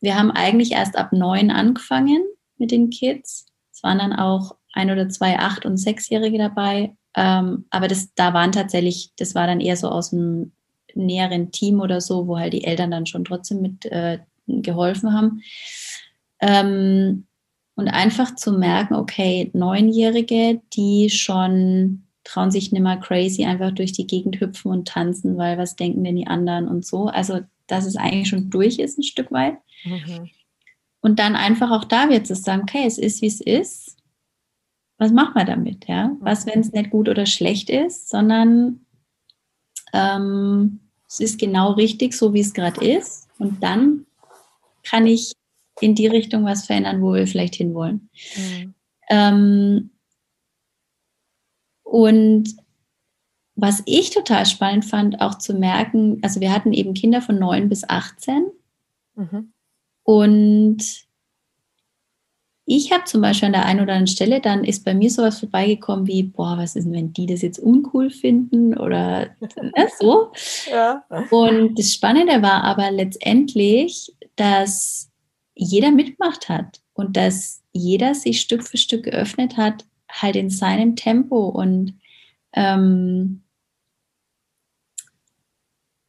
[0.00, 2.22] wir haben eigentlich erst ab neun angefangen
[2.58, 3.46] mit den Kids.
[3.72, 6.96] Es waren dann auch ein oder zwei acht- und sechsjährige dabei.
[7.14, 10.52] Ähm, aber das, da waren tatsächlich, das war dann eher so aus einem
[10.94, 15.42] näheren Team oder so, wo halt die Eltern dann schon trotzdem mit äh, geholfen haben.
[16.40, 17.26] Ähm,
[17.74, 23.92] und einfach zu merken, okay, Neunjährige, die schon trauen sich nicht mehr crazy einfach durch
[23.92, 27.06] die Gegend hüpfen und tanzen, weil was denken denn die anderen und so.
[27.06, 29.56] Also, dass es eigentlich schon durch ist, ein Stück weit.
[29.84, 30.30] Mhm.
[31.00, 33.96] Und dann einfach auch da wird zu sagen, okay, es ist, wie es ist.
[35.02, 35.88] Was machen wir damit?
[35.88, 36.16] Ja?
[36.20, 38.86] Was, wenn es nicht gut oder schlecht ist, sondern
[39.92, 40.78] ähm,
[41.08, 43.28] es ist genau richtig, so wie es gerade ist.
[43.40, 44.06] Und dann
[44.84, 45.32] kann ich
[45.80, 48.10] in die Richtung was verändern, wo wir vielleicht hinwollen.
[48.36, 48.74] Mhm.
[49.10, 49.90] Ähm,
[51.82, 52.54] und
[53.56, 57.68] was ich total spannend fand, auch zu merken, also wir hatten eben Kinder von 9
[57.68, 58.46] bis 18.
[59.16, 59.52] Mhm.
[60.04, 61.08] Und
[62.64, 65.40] ich habe zum Beispiel an der einen oder anderen Stelle, dann ist bei mir sowas
[65.40, 70.32] vorbeigekommen wie, boah, was ist denn, wenn die das jetzt uncool finden oder ne, so.
[70.70, 71.04] Ja.
[71.30, 75.10] Und das Spannende war aber letztendlich, dass
[75.54, 80.94] jeder mitgemacht hat und dass jeder sich Stück für Stück geöffnet hat, halt in seinem
[80.94, 81.94] Tempo und
[82.52, 83.41] ähm,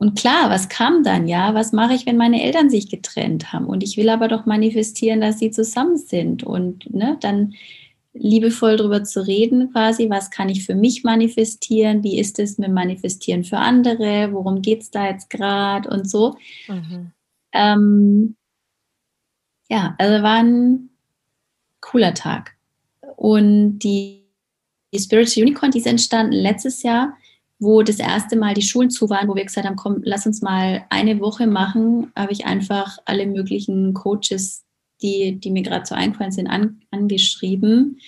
[0.03, 1.29] und klar, was kam dann?
[1.29, 3.67] Ja, was mache ich, wenn meine Eltern sich getrennt haben?
[3.67, 6.43] Und ich will aber doch manifestieren, dass sie zusammen sind.
[6.43, 7.53] Und ne, dann
[8.11, 12.03] liebevoll darüber zu reden, quasi, was kann ich für mich manifestieren?
[12.03, 14.33] Wie ist es mit Manifestieren für andere?
[14.33, 15.89] Worum geht es da jetzt gerade?
[15.89, 16.35] Und so.
[16.67, 17.13] Mhm.
[17.53, 18.35] Ähm,
[19.69, 20.89] ja, also war ein
[21.79, 22.57] cooler Tag.
[23.15, 24.25] Und die,
[24.93, 27.15] die Spiritual Unicorn, die ist entstanden letztes Jahr
[27.59, 30.41] wo das erste Mal die Schulen zu waren, wo wir gesagt haben, komm, lass uns
[30.41, 34.63] mal eine Woche machen, habe ich einfach alle möglichen Coaches,
[35.01, 37.99] die, die mir gerade so eingefallen sind, an, angeschrieben.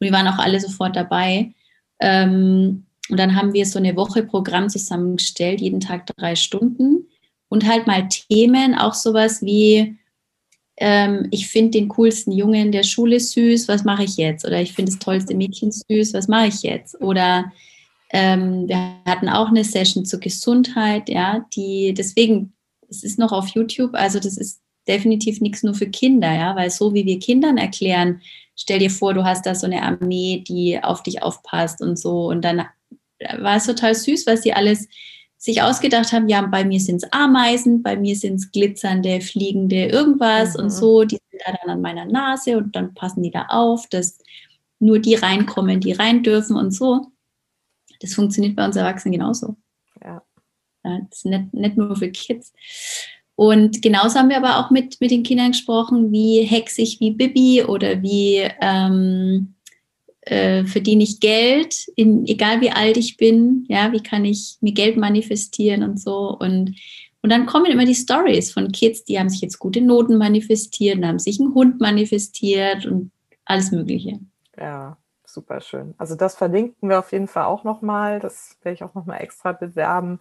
[0.00, 1.52] Und die waren auch alle sofort dabei.
[2.00, 7.08] Ähm, und dann haben wir so eine Woche Programm zusammengestellt, jeden Tag drei Stunden.
[7.48, 9.98] Und halt mal Themen, auch sowas wie,
[10.78, 14.46] ähm, ich finde den coolsten Jungen der Schule süß, was mache ich jetzt?
[14.46, 17.00] Oder ich finde das tollste Mädchen süß, was mache ich jetzt?
[17.00, 17.52] Oder
[18.12, 22.52] ähm, wir hatten auch eine Session zur Gesundheit, ja, die deswegen,
[22.88, 26.70] es ist noch auf YouTube, also das ist definitiv nichts nur für Kinder, ja, weil
[26.70, 28.20] so wie wir Kindern erklären,
[28.54, 32.26] stell dir vor, du hast da so eine Armee, die auf dich aufpasst und so.
[32.26, 32.66] Und dann
[33.38, 34.88] war es total süß, was sie alles
[35.38, 39.86] sich ausgedacht haben, ja, bei mir sind es Ameisen, bei mir sind es glitzernde, fliegende
[39.86, 40.64] irgendwas mhm.
[40.64, 43.88] und so, die sind da dann an meiner Nase und dann passen die da auf,
[43.88, 44.18] dass
[44.78, 47.06] nur die reinkommen, die rein dürfen und so.
[48.02, 49.56] Das funktioniert bei uns Erwachsenen genauso.
[50.04, 50.22] Ja.
[50.82, 52.52] das ist nicht, nicht nur für Kids.
[53.34, 57.12] Und genauso haben wir aber auch mit, mit den Kindern gesprochen, wie hexe ich wie
[57.12, 59.54] Bibi oder wie ähm,
[60.22, 64.72] äh, verdiene ich Geld, in, egal wie alt ich bin, ja, wie kann ich mir
[64.72, 66.36] Geld manifestieren und so.
[66.38, 66.76] Und,
[67.22, 71.02] und dann kommen immer die Stories von Kids, die haben sich jetzt gute Noten manifestiert,
[71.04, 73.10] haben sich einen Hund manifestiert und
[73.44, 74.20] alles Mögliche.
[74.58, 74.96] Ja,
[75.32, 75.94] super schön.
[75.98, 78.20] Also das verlinken wir auf jeden Fall auch nochmal.
[78.20, 80.20] Das werde ich auch nochmal extra bewerben.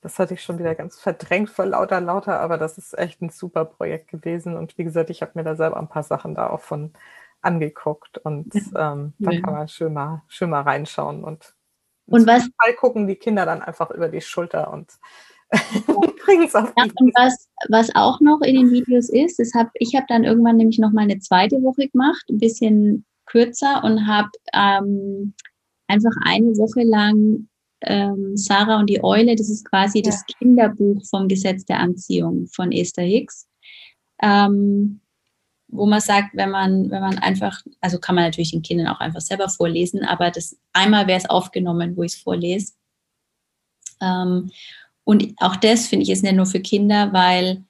[0.00, 3.30] Das hatte ich schon wieder ganz verdrängt vor lauter, lauter, aber das ist echt ein
[3.30, 4.56] super Projekt gewesen.
[4.56, 6.92] Und wie gesagt, ich habe mir da selber ein paar Sachen da auch von
[7.42, 11.54] angeguckt und ähm, da kann man schön mal, schön mal reinschauen und,
[12.06, 14.92] und was Fall gucken die Kinder dann einfach über die Schulter und
[16.24, 19.70] bringen es auf ja, und was, was auch noch in den Videos ist, ist hab,
[19.74, 24.06] ich habe dann irgendwann nämlich noch mal eine zweite Woche gemacht, ein bisschen kürzer und
[24.06, 25.34] habe ähm,
[25.88, 27.48] einfach eine Woche lang
[27.82, 30.04] ähm, Sarah und die Eule, das ist quasi ja.
[30.04, 33.48] das Kinderbuch vom Gesetz der Anziehung von Esther Hicks.
[34.22, 35.00] Ähm,
[35.68, 39.00] wo man sagt, wenn man, wenn man einfach, also kann man natürlich den Kindern auch
[39.00, 42.74] einfach selber vorlesen, aber das einmal wäre es aufgenommen, wo ich es vorlese.
[44.02, 44.50] Ähm,
[45.04, 47.64] und auch das finde ich ist nicht nur für Kinder, weil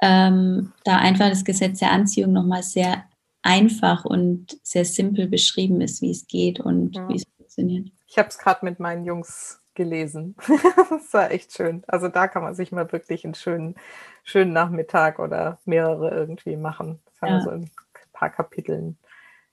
[0.00, 3.04] ähm, da einfach das Gesetz der Anziehung nochmal sehr
[3.48, 7.08] einfach und sehr simpel beschrieben ist, wie es geht und ja.
[7.08, 7.88] wie es funktioniert.
[8.06, 10.36] Ich habe es gerade mit meinen Jungs gelesen.
[10.90, 11.82] das war echt schön.
[11.86, 13.76] Also da kann man sich mal wirklich einen schönen,
[14.22, 17.00] schönen Nachmittag oder mehrere irgendwie machen.
[17.20, 17.40] Das ja.
[17.40, 17.70] so ein
[18.12, 18.98] paar Kapiteln.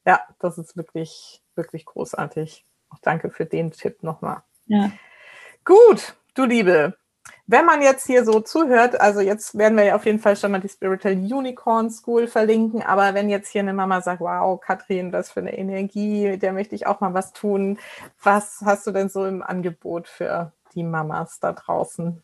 [0.06, 2.66] Ja, das ist wirklich, wirklich großartig.
[2.90, 4.44] Auch danke für den Tipp nochmal.
[4.66, 4.92] Ja.
[5.64, 6.98] Gut, du Liebe,
[7.48, 10.52] wenn man jetzt hier so zuhört, also jetzt werden wir ja auf jeden Fall schon
[10.52, 15.12] mal die Spiritual Unicorn School verlinken, aber wenn jetzt hier eine Mama sagt, wow, Katrin,
[15.12, 17.78] das für eine Energie, der möchte ich auch mal was tun,
[18.24, 22.22] was hast du denn so im Angebot für die Mamas da draußen?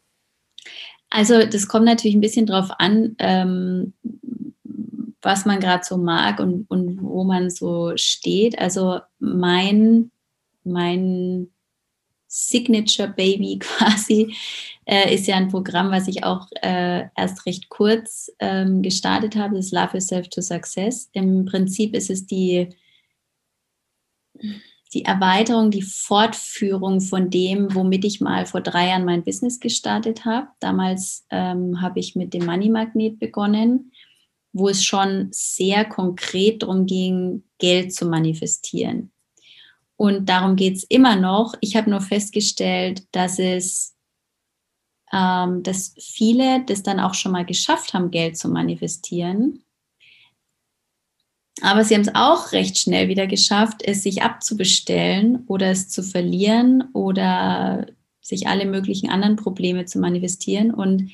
[1.12, 3.94] Also das kommt natürlich ein bisschen drauf an, ähm,
[5.22, 8.58] was man gerade so mag und, und wo man so steht.
[8.58, 10.10] Also mein,
[10.64, 11.52] mein
[12.34, 14.34] Signature Baby quasi,
[14.86, 19.56] äh, ist ja ein Programm, was ich auch äh, erst recht kurz ähm, gestartet habe,
[19.56, 21.10] das Love Yourself to Success.
[21.12, 22.70] Im Prinzip ist es die,
[24.94, 30.24] die Erweiterung, die Fortführung von dem, womit ich mal vor drei Jahren mein Business gestartet
[30.24, 30.48] habe.
[30.62, 33.92] Damals ähm, habe ich mit dem Money Magnet begonnen,
[34.54, 39.12] wo es schon sehr konkret darum ging, Geld zu manifestieren.
[40.02, 41.54] Und darum geht es immer noch.
[41.62, 43.96] Ich habe nur festgestellt, dass es,
[45.14, 49.64] ähm, dass viele das dann auch schon mal geschafft haben, Geld zu manifestieren
[51.62, 56.02] aber sie haben es auch recht schnell wieder geschafft, es sich abzubestellen oder es zu
[56.02, 57.86] verlieren oder
[58.20, 60.72] sich alle möglichen anderen Probleme zu manifestieren.
[60.74, 61.12] Und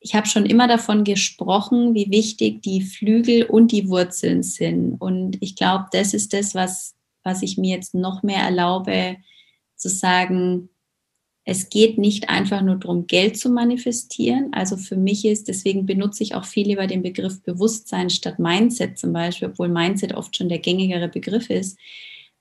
[0.00, 4.96] ich habe schon immer davon gesprochen, wie wichtig die Flügel und die Wurzeln sind.
[5.00, 6.94] Und ich glaube, das ist das, was,
[7.24, 9.16] was ich mir jetzt noch mehr erlaube,
[9.76, 10.68] zu sagen,
[11.46, 14.52] es geht nicht einfach nur darum, Geld zu manifestieren.
[14.52, 18.98] Also für mich ist, deswegen benutze ich auch viel lieber den Begriff Bewusstsein statt Mindset
[18.98, 21.78] zum Beispiel, obwohl Mindset oft schon der gängigere Begriff ist,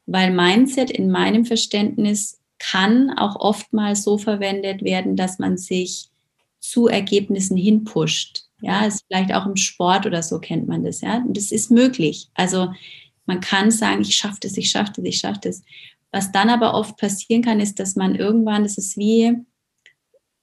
[0.05, 6.09] weil Mindset in meinem Verständnis kann auch oftmals so verwendet werden, dass man sich
[6.59, 8.45] zu Ergebnissen hinpusht.
[8.61, 11.17] Ja, ist vielleicht auch im Sport oder so kennt man das, ja.
[11.17, 12.29] Und das ist möglich.
[12.35, 12.69] Also
[13.25, 15.61] man kann sagen, ich schaffe das, ich schaffe das, ich schaffe das.
[16.11, 19.35] Was dann aber oft passieren kann, ist, dass man irgendwann, das ist wie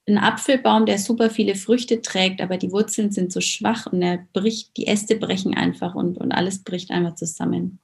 [0.07, 4.25] ein Apfelbaum, der super viele Früchte trägt, aber die Wurzeln sind so schwach und er
[4.33, 7.79] bricht, die Äste brechen einfach und, und alles bricht einfach zusammen.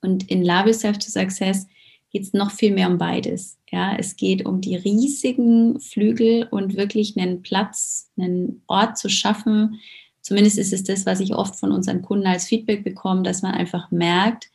[0.00, 1.66] Und in Love Yourself to Success
[2.10, 3.58] geht es noch viel mehr um beides.
[3.70, 9.80] Ja, es geht um die riesigen Flügel und wirklich einen Platz, einen Ort zu schaffen.
[10.22, 13.54] Zumindest ist es das, was ich oft von unseren Kunden als Feedback bekomme, dass man
[13.54, 14.50] einfach merkt,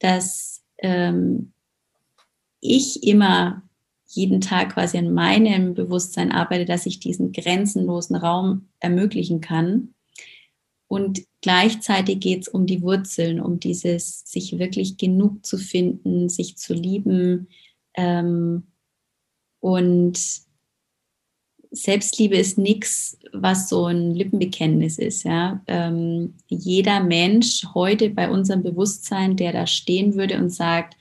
[0.00, 1.52] dass ähm,
[2.60, 3.62] ich immer
[4.06, 9.94] jeden Tag quasi an meinem Bewusstsein arbeite, dass ich diesen grenzenlosen Raum ermöglichen kann.
[10.88, 16.56] Und gleichzeitig geht es um die Wurzeln, um dieses, sich wirklich genug zu finden, sich
[16.56, 17.48] zu lieben.
[17.94, 18.68] Ähm,
[19.60, 20.45] und
[21.76, 25.24] Selbstliebe ist nichts, was so ein Lippenbekenntnis ist.
[25.24, 25.62] Ja?
[25.66, 30.96] Ähm, jeder Mensch heute bei unserem Bewusstsein, der da stehen würde und sagt,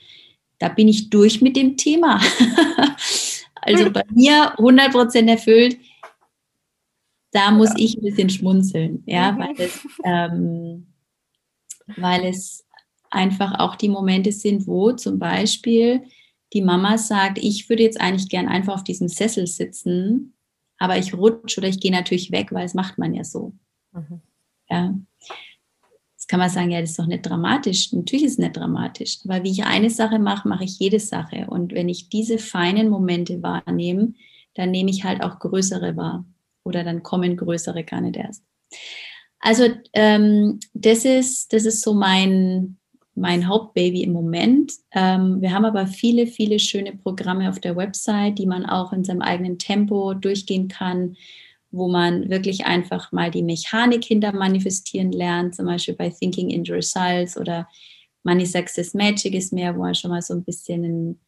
[0.59, 2.21] da bin ich durch mit dem Thema.
[3.61, 5.77] also bei mir 100% erfüllt,
[7.31, 7.75] da muss ja.
[7.77, 9.39] ich ein bisschen schmunzeln, ja, mhm.
[9.39, 10.87] weil es, ähm,
[11.97, 12.65] weil es
[13.09, 16.03] einfach auch die Momente sind, wo zum Beispiel
[16.53, 20.34] die Mama sagt, ich würde jetzt eigentlich gern einfach auf diesem Sessel sitzen
[20.77, 23.53] aber ich rutsche oder ich gehe natürlich weg, weil das macht man ja so.
[23.91, 24.21] Mhm.
[24.69, 24.95] Ja.
[26.13, 27.93] Jetzt kann man sagen, ja, das ist doch nicht dramatisch.
[27.93, 29.19] Natürlich ist es nicht dramatisch.
[29.25, 31.45] Aber wie ich eine Sache mache, mache ich jede Sache.
[31.47, 34.13] Und wenn ich diese feinen Momente wahrnehme,
[34.55, 36.25] dann nehme ich halt auch größere wahr.
[36.63, 38.43] Oder dann kommen größere gar nicht erst.
[39.39, 42.79] Also ähm, das, ist, das ist so mein,
[43.15, 44.73] mein Hauptbaby im Moment.
[44.91, 49.05] Ähm, wir haben aber viele, viele schöne Programme auf der Website, die man auch in
[49.05, 51.15] seinem eigenen Tempo durchgehen kann,
[51.71, 56.63] wo man wirklich einfach mal die Mechanik hinter manifestieren lernt, zum Beispiel bei Thinking in
[56.63, 57.67] Results oder
[58.23, 61.19] Money Success Magic ist mehr, wo man schon mal so ein bisschen ein,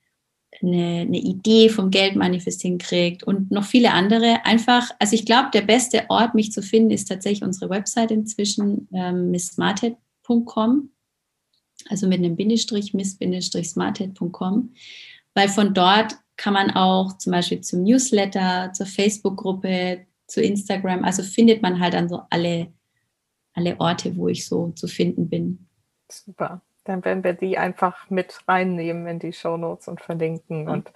[0.62, 4.46] eine, eine, Idee vom Geld manifestieren kriegt und noch viele andere.
[4.46, 8.90] Einfach, also ich glaube, der beste Ort, mich zu finden, ist tatsächlich unsere Website inzwischen,
[8.94, 10.90] ähm, missmartet.com
[11.89, 14.73] also mit einem Bindestrich, miss-smarthead.com,
[15.34, 21.24] weil von dort kann man auch zum Beispiel zum Newsletter, zur Facebook-Gruppe, zu Instagram, also
[21.24, 22.67] findet man halt dann so alle,
[23.54, 25.67] alle Orte, wo ich so zu finden bin.
[26.12, 26.62] Super.
[26.83, 30.63] Dann werden wir die einfach mit reinnehmen in die Show Notes und verlinken.
[30.63, 30.70] Mhm.
[30.70, 30.91] Und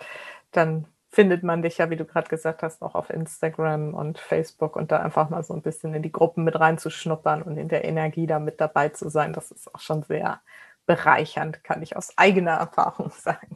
[0.51, 4.75] dann findet man dich ja, wie du gerade gesagt hast, auch auf Instagram und Facebook
[4.77, 7.83] und da einfach mal so ein bisschen in die Gruppen mit reinzuschnuppern und in der
[7.83, 9.33] Energie da mit dabei zu sein.
[9.33, 10.41] Das ist auch schon sehr
[10.85, 13.55] bereichernd, kann ich aus eigener Erfahrung sagen.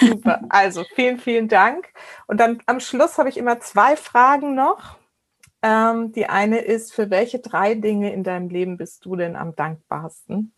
[0.00, 0.42] Super.
[0.48, 1.88] Also vielen, vielen Dank.
[2.26, 4.98] Und dann am Schluss habe ich immer zwei Fragen noch.
[5.62, 9.56] Ähm, die eine ist, für welche drei Dinge in deinem Leben bist du denn am
[9.56, 10.52] dankbarsten?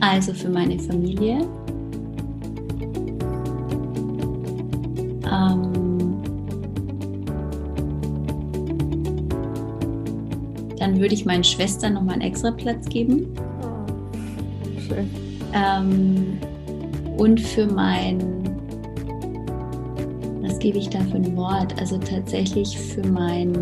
[0.00, 1.48] Also für meine Familie.
[10.96, 13.26] Dann würde ich meinen Schwestern nochmal einen extra Platz geben.
[13.60, 15.10] Oh, schön.
[15.52, 16.38] Ähm,
[17.18, 18.18] und für mein,
[20.40, 21.78] was gebe ich da für ein Wort?
[21.78, 23.52] Also tatsächlich für mein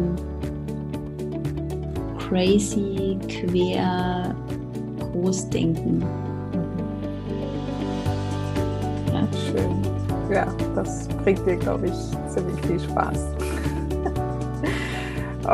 [2.18, 4.32] crazy, quer,
[5.12, 6.04] Großdenken.
[9.12, 9.28] Ja.
[9.50, 10.32] Schön.
[10.32, 10.46] Ja,
[10.76, 13.43] das bringt dir, glaube ich, ziemlich viel Spaß.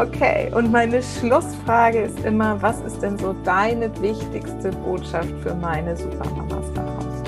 [0.01, 5.95] Okay, und meine Schlussfrage ist immer, was ist denn so deine wichtigste Botschaft für meine
[5.95, 7.25] Supermamas da draußen?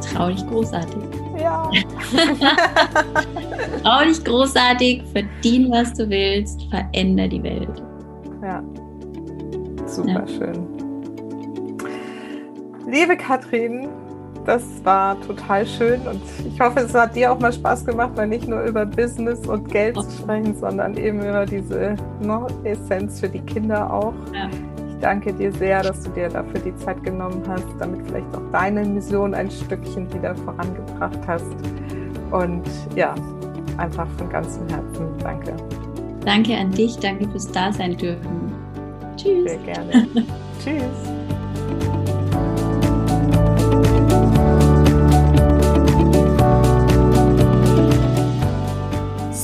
[0.00, 1.00] Trau dich großartig.
[1.38, 1.70] Ja.
[3.84, 7.80] Trau dich großartig, verdien, was du willst, veränder die Welt.
[8.42, 8.60] Ja,
[9.86, 10.26] super ja.
[10.26, 10.66] schön.
[12.88, 13.88] Liebe Katrin,
[14.44, 18.26] das war total schön und ich hoffe, es hat dir auch mal Spaß gemacht, mal
[18.26, 23.28] nicht nur über Business und Geld zu sprechen, sondern eben über diese ne, Essenz für
[23.28, 24.14] die Kinder auch.
[24.34, 24.48] Ja.
[24.88, 28.50] Ich danke dir sehr, dass du dir dafür die Zeit genommen hast, damit vielleicht auch
[28.52, 31.46] deine Mission ein Stückchen wieder vorangebracht hast.
[32.30, 32.62] Und
[32.96, 33.14] ja,
[33.76, 35.54] einfach von ganzem Herzen danke.
[36.24, 38.52] Danke an dich, danke fürs Dasein dürfen.
[39.16, 39.50] Tschüss.
[39.50, 40.06] Sehr gerne.
[40.64, 41.21] Tschüss.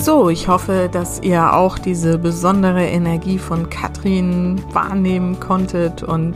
[0.08, 6.34] So, ich hoffe, dass ihr auch diese besondere Energie von Katrin wahrnehmen konntet und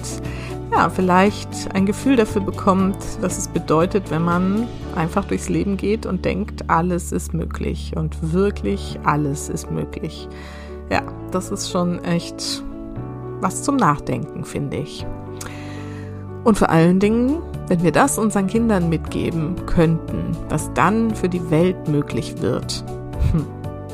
[0.70, 6.04] ja, vielleicht ein Gefühl dafür bekommt, was es bedeutet, wenn man einfach durchs Leben geht
[6.04, 10.28] und denkt, alles ist möglich und wirklich alles ist möglich.
[10.90, 11.00] Ja,
[11.30, 12.62] das ist schon echt
[13.40, 15.06] was zum Nachdenken, finde ich.
[16.44, 17.38] Und vor allen Dingen,
[17.68, 22.84] wenn wir das unseren Kindern mitgeben könnten, was dann für die Welt möglich wird.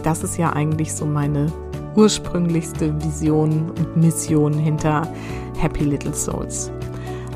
[0.02, 1.52] Das ist ja eigentlich so meine
[1.96, 5.02] ursprünglichste Vision und Mission hinter
[5.58, 6.70] Happy Little Souls.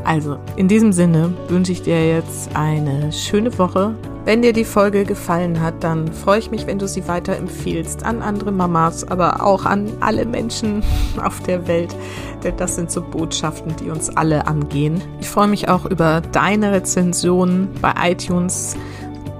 [0.04, 3.94] Also, in diesem Sinne wünsche ich dir jetzt eine schöne Woche.
[4.24, 8.22] Wenn dir die Folge gefallen hat, dann freue ich mich, wenn du sie weiterempfiehlst an
[8.22, 10.82] andere Mamas, aber auch an alle Menschen
[11.22, 11.94] auf der Welt,
[12.44, 15.00] denn das sind so Botschaften, die uns alle angehen.
[15.20, 18.76] Ich freue mich auch über deine Rezensionen bei iTunes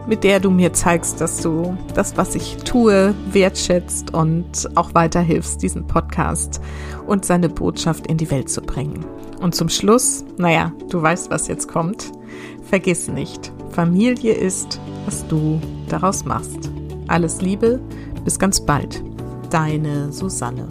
[0.07, 5.63] mit der du mir zeigst, dass du das, was ich tue, wertschätzt und auch weiterhilfst,
[5.63, 6.61] diesen Podcast
[7.07, 9.05] und seine Botschaft in die Welt zu bringen.
[9.41, 12.13] Und zum Schluss, naja, du weißt, was jetzt kommt.
[12.63, 16.71] Vergiss nicht, Familie ist, was du daraus machst.
[17.09, 17.81] Alles Liebe,
[18.25, 19.03] bis ganz bald.
[19.51, 20.69] Deine Susanne.